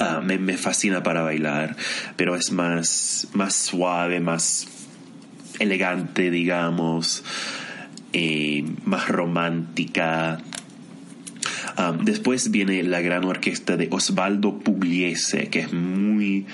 uh, 0.00 0.22
me, 0.22 0.38
me, 0.38 0.56
fascina 0.56 1.02
para 1.02 1.22
bailar, 1.22 1.76
pero 2.16 2.34
es 2.36 2.50
más, 2.52 3.28
más 3.32 3.54
suave, 3.54 4.20
más 4.20 4.66
elegante, 5.58 6.30
digamos, 6.30 7.24
eh, 8.12 8.64
más 8.84 9.08
romántica. 9.08 10.40
Después 12.02 12.50
viene 12.50 12.82
la 12.82 13.00
gran 13.00 13.24
orquesta 13.24 13.76
de 13.76 13.86
Osvaldo 13.92 14.58
Pugliese, 14.58 15.48
que 15.48 15.60
es 15.60 15.72
muy 15.72 16.44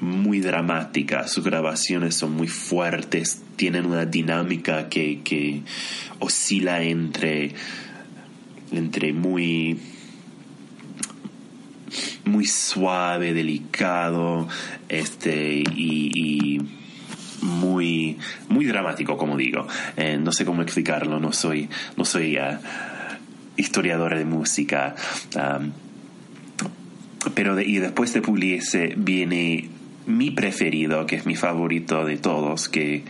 muy 0.00 0.40
dramática, 0.40 1.26
sus 1.26 1.44
grabaciones 1.44 2.14
son 2.14 2.32
muy 2.32 2.48
fuertes, 2.48 3.42
tienen 3.56 3.86
una 3.86 4.04
dinámica 4.04 4.88
que, 4.88 5.22
que 5.22 5.62
oscila 6.18 6.82
entre, 6.82 7.52
entre 8.72 9.12
muy, 9.12 9.78
muy 12.24 12.44
suave, 12.44 13.32
delicado, 13.32 14.48
este, 14.88 15.62
y 15.74 16.60
muy, 17.42 18.18
muy 18.48 18.64
dramático, 18.64 19.16
como 19.16 19.36
digo. 19.36 19.66
Eh, 19.96 20.18
no 20.20 20.32
sé 20.32 20.44
cómo 20.44 20.62
explicarlo, 20.62 21.20
no 21.20 21.32
soy, 21.32 21.68
no 21.96 22.04
soy 22.04 22.38
uh, 22.38 22.58
historiador 23.56 24.16
de 24.16 24.24
música. 24.24 24.94
Pero 27.34 27.60
y 27.60 27.78
después 27.78 28.12
de 28.12 28.22
Pugliese 28.22 28.94
viene 28.96 29.68
mi 30.06 30.30
preferido, 30.30 31.06
que 31.06 31.16
es 31.16 31.26
mi 31.26 31.34
favorito 31.34 32.04
de 32.04 32.16
todos, 32.16 32.68
que, 32.68 33.04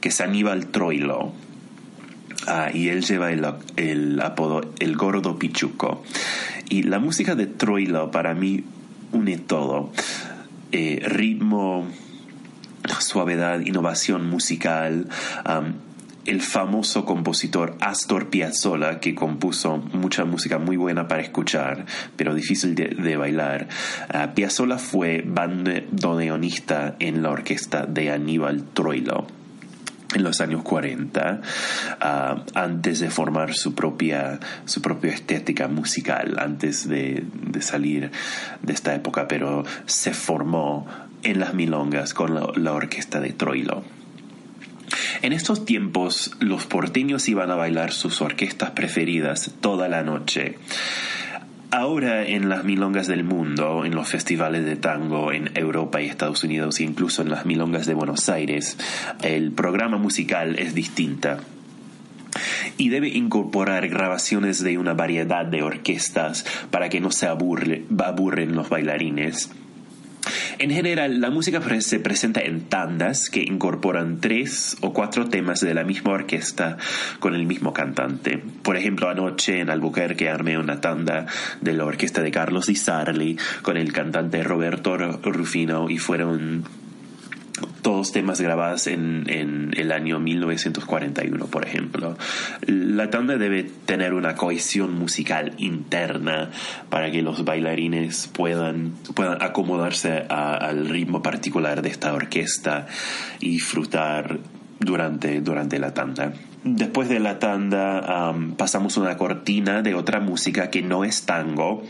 que 0.00 0.08
es 0.10 0.20
Aníbal 0.20 0.66
Troilo. 0.66 1.32
Ah, 2.46 2.70
y 2.72 2.88
él 2.88 3.02
lleva 3.02 3.32
el, 3.32 3.46
el, 3.76 4.20
apodo 4.20 4.60
El 4.78 4.96
Gordo 4.96 5.38
Pichuco. 5.38 6.02
Y 6.68 6.82
la 6.82 6.98
música 6.98 7.34
de 7.34 7.46
Troilo 7.46 8.10
para 8.10 8.34
mí 8.34 8.64
une 9.12 9.38
todo. 9.38 9.92
Eh, 10.72 11.02
ritmo, 11.06 11.86
suavidad, 13.00 13.60
innovación 13.60 14.28
musical. 14.28 15.08
El 16.24 16.40
famoso 16.40 17.04
compositor 17.04 17.76
Astor 17.80 18.30
Piazzolla, 18.30 18.98
que 18.98 19.14
compuso 19.14 19.76
mucha 19.76 20.24
música 20.24 20.58
muy 20.58 20.78
buena 20.78 21.06
para 21.06 21.20
escuchar, 21.20 21.84
pero 22.16 22.34
difícil 22.34 22.74
de, 22.74 23.16
bailar. 23.16 23.68
Uh, 24.08 24.32
Piazzolla 24.34 24.78
fue 24.78 25.22
bandoneonista 25.26 26.96
en 26.98 27.22
la 27.22 27.30
orquesta 27.30 27.84
de 27.84 28.10
Aníbal 28.10 28.64
Troilo 28.72 29.26
en 30.14 30.22
los 30.22 30.40
años 30.40 30.62
40, 30.62 31.40
uh, 32.00 32.40
antes 32.54 33.00
de 33.00 33.10
formar 33.10 33.52
su 33.52 33.74
propia, 33.74 34.38
su 34.64 34.80
propia 34.80 35.12
estética 35.12 35.68
musical, 35.68 36.36
antes 36.38 36.88
de, 36.88 37.24
de, 37.32 37.60
salir 37.60 38.12
de 38.62 38.72
esta 38.72 38.94
época, 38.94 39.26
pero 39.26 39.64
se 39.86 40.14
formó 40.14 40.86
en 41.24 41.40
las 41.40 41.54
milongas 41.54 42.14
con 42.14 42.34
la, 42.34 42.72
orquesta 42.72 43.20
de 43.20 43.32
Troilo. 43.32 43.82
En 45.22 45.32
estos 45.32 45.64
tiempos, 45.64 46.36
los 46.40 46.66
porteños 46.66 47.28
iban 47.28 47.50
a 47.50 47.56
bailar 47.56 47.92
sus 47.92 48.20
orquestas 48.20 48.70
preferidas 48.70 49.52
toda 49.60 49.88
la 49.88 50.02
noche. 50.02 50.58
Ahora 51.70 52.24
en 52.24 52.48
las 52.48 52.62
milongas 52.62 53.08
del 53.08 53.24
mundo, 53.24 53.84
en 53.84 53.94
los 53.94 54.08
festivales 54.08 54.64
de 54.64 54.76
tango 54.76 55.32
en 55.32 55.50
Europa 55.56 56.00
y 56.00 56.06
Estados 56.06 56.44
Unidos 56.44 56.78
e 56.78 56.84
incluso 56.84 57.22
en 57.22 57.30
las 57.30 57.46
milongas 57.46 57.86
de 57.86 57.94
Buenos 57.94 58.28
Aires, 58.28 58.78
el 59.22 59.50
programa 59.50 59.96
musical 59.96 60.56
es 60.58 60.74
distinta 60.74 61.40
y 62.76 62.90
debe 62.90 63.08
incorporar 63.08 63.88
grabaciones 63.88 64.62
de 64.62 64.78
una 64.78 64.94
variedad 64.94 65.46
de 65.46 65.62
orquestas 65.62 66.44
para 66.70 66.88
que 66.88 67.00
no 67.00 67.10
se 67.10 67.26
aburren 67.26 68.54
los 68.54 68.68
bailarines 68.68 69.50
en 70.58 70.70
general, 70.70 71.20
la 71.20 71.30
música 71.30 71.60
se 71.80 72.00
presenta 72.00 72.40
en 72.40 72.62
tandas 72.62 73.28
que 73.28 73.40
incorporan 73.40 74.20
tres 74.20 74.76
o 74.80 74.92
cuatro 74.92 75.28
temas 75.28 75.60
de 75.60 75.74
la 75.74 75.84
misma 75.84 76.12
orquesta 76.12 76.76
con 77.18 77.34
el 77.34 77.46
mismo 77.46 77.72
cantante. 77.72 78.38
Por 78.62 78.76
ejemplo, 78.76 79.08
anoche 79.08 79.60
en 79.60 79.70
Albuquerque 79.70 80.28
armé 80.28 80.58
una 80.58 80.80
tanda 80.80 81.26
de 81.60 81.72
la 81.72 81.84
orquesta 81.84 82.22
de 82.22 82.30
Carlos 82.30 82.66
Di 82.66 82.76
Sarli 82.76 83.36
con 83.62 83.76
el 83.76 83.92
cantante 83.92 84.42
Roberto 84.42 84.96
Rufino 84.96 85.90
y 85.90 85.98
fueron 85.98 86.64
todos 87.84 88.12
temas 88.12 88.40
grabados 88.40 88.86
en, 88.86 89.70
el 89.76 89.92
año 89.92 90.18
1941, 90.18 91.46
por 91.48 91.66
ejemplo. 91.66 92.16
La 92.66 93.10
tanda 93.10 93.36
debe 93.36 93.62
tener 93.62 94.14
una 94.14 94.36
cohesión 94.36 94.98
musical 94.98 95.52
interna 95.58 96.50
para 96.88 97.10
que 97.10 97.20
los 97.20 97.44
bailarines 97.44 98.26
puedan, 98.28 98.92
puedan 99.14 99.42
acomodarse 99.42 100.24
al 100.30 100.88
ritmo 100.88 101.22
particular 101.22 101.82
de 101.82 101.90
esta 101.90 102.14
orquesta 102.14 102.86
y 103.38 103.50
disfrutar 103.50 104.38
durante, 104.80 105.42
durante 105.42 105.78
la 105.78 105.92
tanda. 105.92 106.32
Después 106.64 107.10
de 107.10 107.20
la 107.20 107.38
tanda 107.38 108.32
pasamos 108.56 108.96
una 108.96 109.18
cortina 109.18 109.82
de 109.82 109.94
otra 109.94 110.20
música 110.20 110.70
que 110.70 110.80
no 110.80 111.04
es 111.04 111.26
tango 111.26 111.82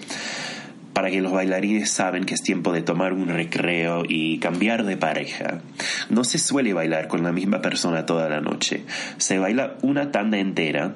para 0.94 1.10
que 1.10 1.20
los 1.20 1.32
bailarines 1.32 1.90
saben 1.90 2.24
que 2.24 2.34
es 2.34 2.42
tiempo 2.42 2.72
de 2.72 2.80
tomar 2.80 3.12
un 3.12 3.28
recreo 3.28 4.04
y 4.08 4.38
cambiar 4.38 4.84
de 4.84 4.96
pareja. 4.96 5.60
No 6.08 6.22
se 6.24 6.38
suele 6.38 6.72
bailar 6.72 7.08
con 7.08 7.24
la 7.24 7.32
misma 7.32 7.60
persona 7.60 8.06
toda 8.06 8.28
la 8.28 8.40
noche. 8.40 8.84
Se 9.18 9.38
baila 9.38 9.74
una 9.82 10.12
tanda 10.12 10.38
entera. 10.38 10.94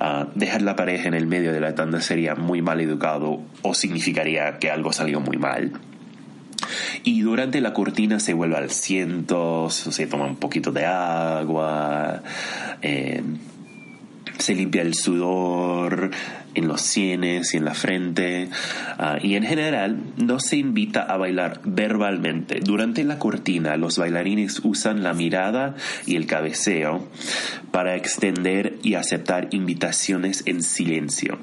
Ah, 0.00 0.28
dejar 0.34 0.62
la 0.62 0.74
pareja 0.74 1.06
en 1.08 1.14
el 1.14 1.26
medio 1.26 1.52
de 1.52 1.60
la 1.60 1.74
tanda 1.74 2.00
sería 2.00 2.34
muy 2.34 2.62
mal 2.62 2.80
educado 2.80 3.42
o 3.62 3.74
significaría 3.74 4.58
que 4.58 4.70
algo 4.70 4.92
salió 4.92 5.20
muy 5.20 5.36
mal. 5.36 5.72
Y 7.04 7.20
durante 7.20 7.60
la 7.60 7.72
cortina 7.74 8.18
se 8.18 8.32
vuelve 8.32 8.56
al 8.56 8.70
ciento, 8.70 9.68
se 9.70 10.06
toma 10.06 10.24
un 10.24 10.36
poquito 10.36 10.72
de 10.72 10.86
agua, 10.86 12.22
eh, 12.82 13.22
se 14.38 14.54
limpia 14.54 14.82
el 14.82 14.94
sudor, 14.94 16.10
en 16.56 16.68
los 16.68 16.80
sienes 16.80 17.54
y 17.54 17.58
en 17.58 17.64
la 17.64 17.74
frente. 17.74 18.48
Ah, 18.98 19.18
y 19.22 19.34
en 19.36 19.44
general 19.44 19.98
no 20.16 20.40
se 20.40 20.56
invita 20.56 21.02
a 21.02 21.16
bailar 21.16 21.60
verbalmente. 21.64 22.60
Durante 22.60 23.04
la 23.04 23.18
cortina 23.18 23.76
los 23.76 23.98
bailarines 23.98 24.60
usan 24.64 25.02
la 25.02 25.12
mirada 25.12 25.76
y 26.06 26.16
el 26.16 26.26
cabeceo 26.26 27.08
para 27.70 27.94
extender 27.94 28.78
y 28.82 28.94
aceptar 28.94 29.48
invitaciones 29.50 30.42
en 30.46 30.62
silencio. 30.62 31.38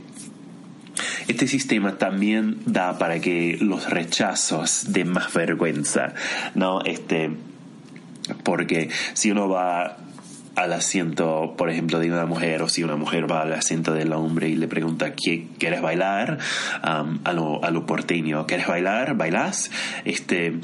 Este 1.27 1.47
sistema 1.47 1.97
también 1.97 2.57
da 2.65 2.97
para 2.97 3.19
que 3.19 3.57
los 3.61 3.89
rechazos 3.89 4.91
den 4.91 5.09
más 5.09 5.33
vergüenza, 5.33 6.13
¿no? 6.55 6.81
Este, 6.81 7.31
porque 8.43 8.89
si 9.13 9.31
uno 9.31 9.47
va 9.47 9.97
al 10.55 10.73
asiento, 10.73 11.55
por 11.57 11.69
ejemplo, 11.69 11.99
de 11.99 12.11
una 12.11 12.25
mujer, 12.25 12.61
o 12.61 12.69
si 12.69 12.83
una 12.83 12.95
mujer 12.95 13.29
va 13.31 13.41
al 13.41 13.53
asiento 13.53 13.93
del 13.93 14.13
hombre 14.13 14.49
y 14.49 14.55
le 14.55 14.67
pregunta, 14.67 15.13
¿quieres 15.13 15.81
bailar? 15.81 16.39
a, 16.81 17.33
lo, 17.33 17.63
a 17.63 17.71
lo 17.71 17.85
porteño, 17.85 18.45
¿quieres 18.45 18.67
bailar? 18.67 19.15
¿Bailas? 19.15 19.71
Este, 20.05 20.59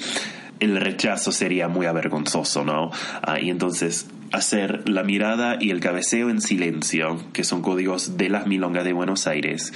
el 0.60 0.80
rechazo 0.80 1.32
sería 1.32 1.68
muy 1.68 1.86
avergonzoso, 1.86 2.64
¿no? 2.64 2.92
Ah, 3.22 3.40
y 3.40 3.50
entonces 3.50 4.08
hacer 4.32 4.88
la 4.88 5.04
mirada 5.04 5.58
y 5.60 5.72
el 5.72 5.80
cabeceo 5.80 6.30
en 6.30 6.42
silencio, 6.42 7.20
que 7.34 7.44
son 7.44 7.62
códigos 7.62 8.18
de 8.18 8.30
las 8.30 8.46
milongas 8.46 8.84
de 8.84 8.94
Buenos 8.94 9.26
Aires, 9.26 9.74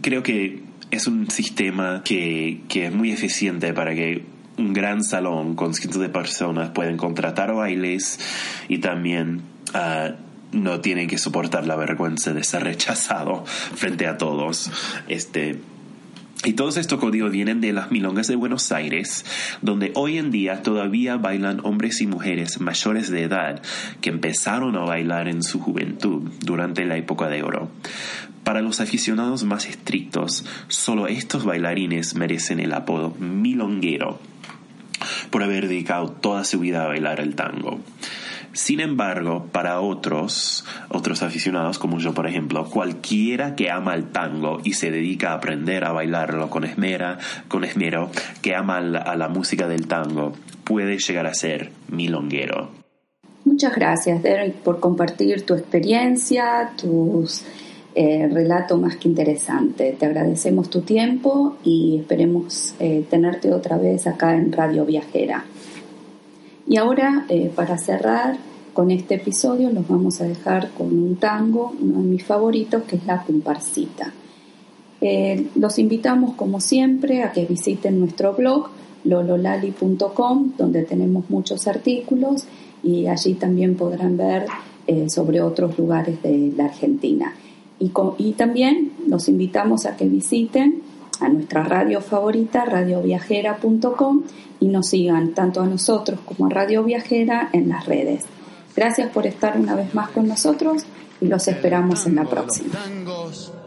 creo 0.00 0.22
que 0.22 0.62
es 0.90 1.06
un 1.06 1.30
sistema 1.30 2.02
que, 2.04 2.62
que 2.68 2.86
es 2.86 2.92
muy 2.92 3.12
eficiente 3.12 3.74
para 3.74 3.94
que 3.94 4.24
un 4.60 4.72
gran 4.72 5.02
salón 5.02 5.54
con 5.54 5.74
cientos 5.74 6.00
de 6.00 6.08
personas 6.08 6.70
pueden 6.70 6.96
contratar 6.96 7.54
bailes 7.54 8.18
y 8.68 8.78
también 8.78 9.42
ah, 9.74 10.10
no 10.52 10.80
tienen 10.80 11.08
que 11.08 11.18
soportar 11.18 11.66
la 11.66 11.76
vergüenza 11.76 12.32
de 12.32 12.44
ser 12.44 12.64
rechazado 12.64 13.44
frente 13.46 14.06
a 14.06 14.18
todos. 14.18 14.70
Este, 15.08 15.60
y 16.44 16.54
todos 16.54 16.78
estos 16.78 16.98
códigos 16.98 17.30
vienen 17.30 17.60
de 17.60 17.72
las 17.72 17.90
milongas 17.90 18.26
de 18.26 18.34
Buenos 18.34 18.72
Aires, 18.72 19.26
donde 19.60 19.92
hoy 19.94 20.16
en 20.16 20.30
día 20.30 20.62
todavía 20.62 21.16
bailan 21.16 21.60
hombres 21.64 22.00
y 22.00 22.06
mujeres 22.06 22.60
mayores 22.60 23.10
de 23.10 23.24
edad 23.24 23.62
que 24.00 24.08
empezaron 24.08 24.76
a 24.76 24.80
bailar 24.80 25.28
en 25.28 25.42
su 25.42 25.60
juventud 25.60 26.30
durante 26.40 26.86
la 26.86 26.96
época 26.96 27.28
de 27.28 27.42
oro. 27.42 27.70
Para 28.42 28.62
los 28.62 28.80
aficionados 28.80 29.44
más 29.44 29.66
estrictos, 29.66 30.46
solo 30.68 31.08
estos 31.08 31.44
bailarines 31.44 32.14
merecen 32.14 32.58
el 32.58 32.72
apodo 32.72 33.14
milonguero 33.18 34.18
por 35.30 35.42
haber 35.42 35.68
dedicado 35.68 36.10
toda 36.10 36.44
su 36.44 36.60
vida 36.60 36.84
a 36.84 36.88
bailar 36.88 37.20
el 37.20 37.34
tango. 37.34 37.80
Sin 38.52 38.80
embargo, 38.80 39.46
para 39.52 39.80
otros, 39.80 40.64
otros 40.88 41.22
aficionados 41.22 41.78
como 41.78 42.00
yo, 42.00 42.14
por 42.14 42.26
ejemplo, 42.26 42.64
cualquiera 42.68 43.54
que 43.54 43.70
ama 43.70 43.94
el 43.94 44.10
tango 44.10 44.60
y 44.64 44.72
se 44.72 44.90
dedica 44.90 45.30
a 45.30 45.34
aprender 45.34 45.84
a 45.84 45.92
bailarlo 45.92 46.50
con 46.50 46.64
esmera, 46.64 47.18
con 47.46 47.62
esmero, 47.62 48.10
que 48.42 48.56
ama 48.56 48.78
a 48.78 49.16
la 49.16 49.28
música 49.28 49.68
del 49.68 49.86
tango, 49.86 50.32
puede 50.64 50.98
llegar 50.98 51.26
a 51.26 51.34
ser 51.34 51.70
milonguero. 51.88 52.70
Muchas 53.44 53.74
gracias, 53.74 54.22
Derek, 54.22 54.56
por 54.56 54.80
compartir 54.80 55.46
tu 55.46 55.54
experiencia, 55.54 56.72
tus 56.76 57.44
eh, 57.92 58.28
relato 58.30 58.76
más 58.76 58.96
que 58.96 59.08
interesante. 59.08 59.96
Te 59.98 60.06
agradecemos 60.06 60.70
tu 60.70 60.82
tiempo 60.82 61.56
y 61.64 61.96
esperemos 61.98 62.74
eh, 62.78 63.04
tenerte 63.10 63.52
otra 63.52 63.78
vez 63.78 64.06
acá 64.06 64.36
en 64.36 64.52
Radio 64.52 64.84
Viajera. 64.84 65.44
Y 66.68 66.76
ahora, 66.76 67.26
eh, 67.28 67.50
para 67.52 67.76
cerrar 67.78 68.36
con 68.72 68.92
este 68.92 69.16
episodio, 69.16 69.70
los 69.70 69.88
vamos 69.88 70.20
a 70.20 70.24
dejar 70.24 70.70
con 70.70 70.86
un 70.86 71.16
tango, 71.16 71.74
uno 71.80 71.98
de 71.98 72.04
mis 72.04 72.22
favoritos, 72.22 72.84
que 72.84 72.94
es 72.94 73.06
La 73.06 73.24
Comparsita. 73.24 74.12
los 75.56 75.78
invitamos, 75.78 76.34
como 76.36 76.60
siempre, 76.60 77.24
a 77.24 77.32
que 77.32 77.44
visiten 77.44 77.98
nuestro 77.98 78.34
blog 78.34 78.68
lololali.com, 79.02 80.52
donde 80.56 80.84
tenemos 80.84 81.28
muchos 81.28 81.66
artículos 81.66 82.44
y 82.84 83.06
allí 83.08 83.34
también 83.34 83.74
podrán 83.74 84.16
ver 84.16 84.46
sobre 85.08 85.40
otros 85.40 85.78
lugares 85.78 86.22
de 86.22 86.52
la 86.56 86.66
Argentina. 86.66 87.34
Y, 87.80 88.32
también 88.32 88.92
los 89.08 89.28
invitamos 89.28 89.86
a 89.86 89.96
que 89.96 90.06
visiten 90.06 90.82
a 91.18 91.28
nuestra 91.28 91.64
radio 91.64 92.02
favorita, 92.02 92.66
radioviajera.com, 92.66 94.22
y 94.60 94.68
nos 94.68 94.88
sigan 94.88 95.32
tanto 95.32 95.62
a 95.62 95.66
nosotros 95.66 96.20
como 96.20 96.46
a 96.46 96.50
Radio 96.50 96.84
Viajera 96.84 97.48
en 97.52 97.70
las 97.70 97.86
redes. 97.86 98.24
Gracias 98.76 99.10
por 99.10 99.26
estar 99.26 99.58
una 99.58 99.74
vez 99.74 99.94
más 99.94 100.10
con 100.10 100.28
nosotros 100.28 100.84
y 101.20 101.26
los 101.26 101.48
esperamos 101.48 102.06
en 102.06 102.16
la 102.16 102.24
próxima. 102.24 102.74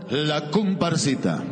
La 0.10 0.52
comparsita. 0.52 1.44